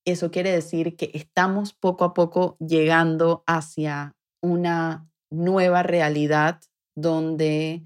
Eso 0.05 0.29
quiere 0.29 0.51
decir 0.51 0.95
que 0.95 1.09
estamos 1.15 1.73
poco 1.73 2.03
a 2.05 2.13
poco 2.13 2.57
llegando 2.59 3.43
hacia 3.47 4.15
una 4.39 5.09
nueva 5.31 5.81
realidad 5.81 6.61
donde 6.93 7.83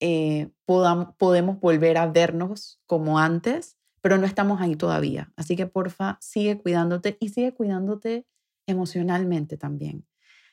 eh, 0.00 0.50
podemos 0.66 1.60
volver 1.60 1.96
a 1.96 2.08
vernos 2.08 2.78
como 2.84 3.18
antes, 3.18 3.78
pero 4.02 4.18
no 4.18 4.26
estamos 4.26 4.60
ahí 4.60 4.76
todavía. 4.76 5.32
Así 5.34 5.56
que 5.56 5.66
porfa, 5.66 6.18
sigue 6.20 6.58
cuidándote 6.58 7.16
y 7.20 7.30
sigue 7.30 7.54
cuidándote 7.54 8.26
emocionalmente 8.66 9.56
también. 9.56 10.06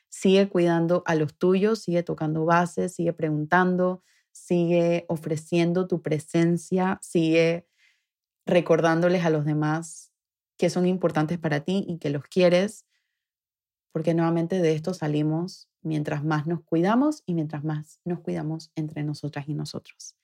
Sigue 0.08 0.48
cuidando 0.48 1.02
a 1.06 1.14
los 1.14 1.36
tuyos, 1.36 1.82
sigue 1.82 2.02
tocando 2.02 2.44
bases, 2.44 2.94
sigue 2.94 3.12
preguntando, 3.12 4.02
sigue 4.32 5.04
ofreciendo 5.08 5.86
tu 5.86 6.02
presencia, 6.02 6.98
sigue 7.02 7.66
recordándoles 8.46 9.24
a 9.24 9.30
los 9.30 9.44
demás 9.44 10.12
que 10.56 10.70
son 10.70 10.86
importantes 10.86 11.38
para 11.38 11.60
ti 11.60 11.84
y 11.88 11.98
que 11.98 12.10
los 12.10 12.24
quieres, 12.24 12.86
porque 13.92 14.14
nuevamente 14.14 14.60
de 14.60 14.74
esto 14.74 14.94
salimos 14.94 15.68
mientras 15.82 16.24
más 16.24 16.46
nos 16.46 16.62
cuidamos 16.62 17.22
y 17.26 17.34
mientras 17.34 17.64
más 17.64 18.00
nos 18.04 18.20
cuidamos 18.20 18.70
entre 18.76 19.02
nosotras 19.02 19.48
y 19.48 19.54
nosotros. 19.54 20.16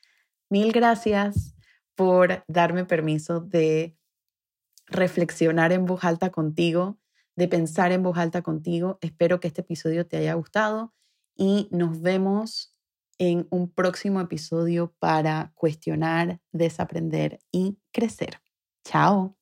Mil 0.49 0.73
gracias 0.73 1.55
por 1.95 2.45
darme 2.49 2.85
permiso 2.85 3.41
de 3.41 3.97
reflexionar 4.87 5.73
en 5.73 5.87
voz 5.87 6.05
alta 6.05 6.31
contigo 6.31 7.00
de 7.37 7.49
pensar 7.49 7.93
en 7.93 8.03
voz 8.03 8.19
alta 8.19 8.43
contigo. 8.43 8.99
Espero 9.01 9.41
que 9.41 9.49
este 9.49 9.63
episodio 9.63 10.07
te 10.07 10.19
haya 10.19 10.35
gustado 10.35 10.95
y 11.37 11.69
nos 11.71 12.01
vemos 12.01 12.77
en 13.19 13.47
un 13.51 13.71
próximo 13.71 14.21
episodio 14.21 14.95
para 14.99 15.53
cuestionar, 15.55 16.41
desaprender 16.53 17.41
y 17.53 17.79
crecer. 17.93 18.41
Chao. 18.85 19.40